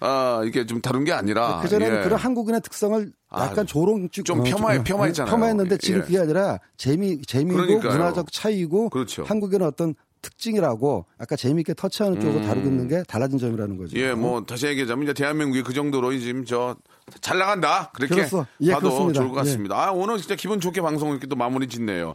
아, 0.00 0.40
이렇게 0.42 0.66
좀 0.66 0.80
다룬 0.80 1.04
게 1.04 1.12
아니라. 1.12 1.60
그 1.62 1.68
전에는 1.68 1.98
예. 2.00 2.02
그런 2.04 2.18
한국인의 2.18 2.60
특성을 2.62 3.12
약간 3.32 3.60
아, 3.60 3.64
조롱 3.64 4.08
좀 4.10 4.42
폄하해- 4.42 4.84
폄하했잖아요. 4.84 5.34
폄하했는데 5.34 5.78
지금 5.78 6.00
예. 6.00 6.04
그게 6.04 6.18
아니라 6.18 6.58
재미 6.76 7.22
재미고 7.22 7.56
그러니까요. 7.58 7.92
문화적 7.92 8.32
차이고 8.32 8.90
그렇죠. 8.90 9.22
한국인의 9.24 9.66
어떤 9.68 9.94
특징이라고 10.22 11.04
아까 11.18 11.36
재미있게 11.36 11.74
터치하는 11.74 12.20
쪽으로 12.20 12.40
음. 12.40 12.46
다루고 12.46 12.68
있는 12.68 12.88
게 12.88 13.02
달라진 13.02 13.38
점이라는 13.38 13.76
거죠. 13.76 13.98
예, 13.98 14.14
뭐, 14.14 14.44
다시 14.44 14.66
얘기하자면, 14.66 15.04
이제 15.04 15.12
대한민국이 15.12 15.62
그 15.62 15.72
정도로 15.74 16.16
지금 16.18 16.44
저, 16.44 16.76
잘 17.20 17.38
나간다. 17.38 17.90
그렇게 17.92 18.14
그렇소. 18.14 18.46
예, 18.60 18.72
봐도 18.72 18.88
그렇습니다. 18.88 19.20
좋을 19.20 19.28
것 19.30 19.34
같습니다. 19.36 19.76
아, 19.88 19.90
오늘 19.90 20.18
진짜 20.18 20.34
기분 20.36 20.60
좋게 20.60 20.80
방송 20.80 21.10
이렇게 21.10 21.26
또 21.26 21.36
마무리 21.36 21.66
짓네요. 21.68 22.14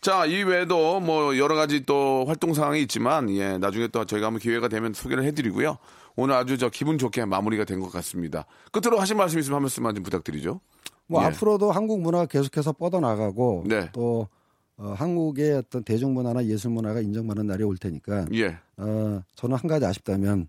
자, 0.00 0.24
이 0.24 0.42
외에도 0.44 1.00
뭐, 1.00 1.36
여러 1.36 1.54
가지 1.56 1.84
또 1.84 2.24
활동 2.26 2.54
사항이 2.54 2.80
있지만, 2.82 3.28
예, 3.30 3.58
나중에 3.58 3.88
또 3.88 4.04
저희가 4.04 4.28
한번 4.28 4.40
기회가 4.40 4.68
되면 4.68 4.94
소개를 4.94 5.24
해드리고요. 5.24 5.76
오늘 6.16 6.34
아주 6.34 6.58
저 6.58 6.68
기분 6.68 6.98
좋게 6.98 7.24
마무리가 7.26 7.64
된 7.64 7.80
것 7.80 7.92
같습니다. 7.92 8.44
끝으로 8.72 8.98
하실 9.00 9.14
말씀 9.16 9.38
있으면 9.38 9.56
한 9.56 9.62
말씀만 9.62 9.94
좀 9.94 10.02
부탁드리죠. 10.02 10.60
뭐 11.06 11.22
예. 11.22 11.26
앞으로도 11.26 11.70
한국 11.72 12.00
문화가 12.00 12.26
계속해서 12.26 12.72
뻗어나가고 12.72 13.64
네. 13.66 13.88
또 13.92 14.28
어, 14.78 14.94
한국의 14.96 15.54
어떤 15.54 15.82
대중문화나 15.82 16.44
예술문화가 16.46 17.00
인정받는 17.00 17.46
날이 17.46 17.64
올 17.64 17.76
테니까 17.76 18.26
예. 18.34 18.56
어, 18.76 19.22
저는 19.34 19.56
한 19.56 19.68
가지 19.68 19.84
아쉽다면 19.84 20.48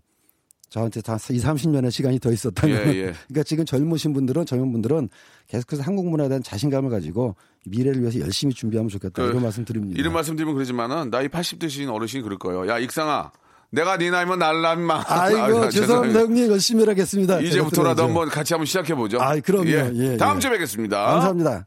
저한테 0.68 1.00
다 1.00 1.14
2, 1.14 1.16
30년의 1.16 1.90
시간이 1.90 2.20
더 2.20 2.30
있었다면 2.30 2.94
예, 2.94 2.96
예. 2.96 3.02
그러니까 3.26 3.42
지금 3.42 3.64
젊으신 3.64 4.12
분들은 4.12 4.46
젊은 4.46 4.70
분들은 4.70 5.08
계속해서 5.48 5.82
한국 5.82 6.08
문화에 6.08 6.28
대한 6.28 6.44
자신감을 6.44 6.90
가지고 6.90 7.34
미래를 7.66 8.00
위해서 8.00 8.20
열심히 8.20 8.54
준비하면 8.54 8.88
좋겠다 8.88 9.20
그 9.20 9.30
이런 9.30 9.42
말씀 9.42 9.64
드립니다. 9.64 9.98
이런 9.98 10.12
말씀 10.12 10.36
드리면 10.36 10.54
그러지만은, 10.54 11.10
나이 11.10 11.28
80 11.28 11.58
드신 11.58 11.90
어르신이 11.90 12.22
그럴 12.22 12.38
거예요. 12.38 12.68
야, 12.68 12.78
익상아. 12.78 13.32
내가 13.72 13.98
네 13.98 14.10
나이면 14.10 14.38
날라마. 14.38 15.04
아이고 15.06 15.70
죄송합니다 15.70 16.20
형님 16.20 16.50
열심히 16.50 16.84
일하겠습니다. 16.84 17.40
이제부터라도 17.40 18.04
한번 18.04 18.28
같이 18.28 18.54
한번 18.54 18.66
시작해 18.66 18.94
보죠. 18.94 19.20
아, 19.20 19.38
그럼요. 19.40 19.68
예, 19.68 20.16
다음 20.16 20.36
예. 20.36 20.40
주에 20.40 20.50
뵙겠습니다. 20.50 21.04
감사합니다. 21.04 21.66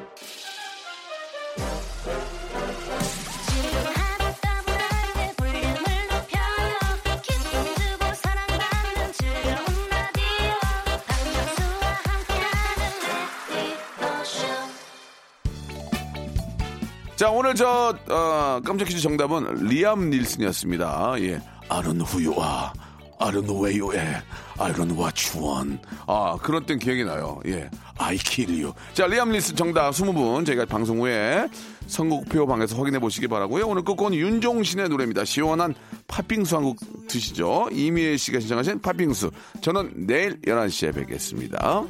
오늘 17.41 17.55
저, 17.55 17.97
어, 18.07 18.61
깜짝 18.63 18.85
퀴즈 18.85 18.99
정답은 18.99 19.65
리암 19.65 20.11
닐슨이었습니다. 20.11 21.15
예. 21.21 21.41
I 24.59 24.71
don't 24.71 24.85
know 24.85 25.03
what 25.03 25.27
you 25.27 25.43
want. 25.43 25.81
아, 26.05 26.37
그런 26.39 26.67
땐 26.67 26.77
기억이 26.77 27.03
나요. 27.03 27.41
예. 27.47 27.67
Kill 28.23 28.61
you. 28.63 28.73
자, 28.93 29.07
리암 29.07 29.31
닐슨 29.31 29.55
정답 29.55 29.89
20분 29.89 30.45
저희가 30.45 30.65
방송 30.65 30.99
후에 31.01 31.47
선곡표 31.87 32.45
방에서 32.45 32.77
확인해 32.77 32.99
보시기 32.99 33.27
바라고요 33.27 33.67
오늘 33.67 33.83
끝곡은 33.83 34.13
윤종신의 34.13 34.89
노래입니다. 34.89 35.25
시원한 35.25 35.73
팥빙수 36.07 36.55
한 36.55 36.63
곡 36.63 36.77
드시죠. 37.07 37.69
이미애 37.71 38.17
씨가 38.17 38.39
신청하신 38.39 38.81
팥빙수. 38.81 39.31
저는 39.61 40.05
내일 40.05 40.39
11시에 40.41 40.93
뵙겠습니다. 40.93 41.83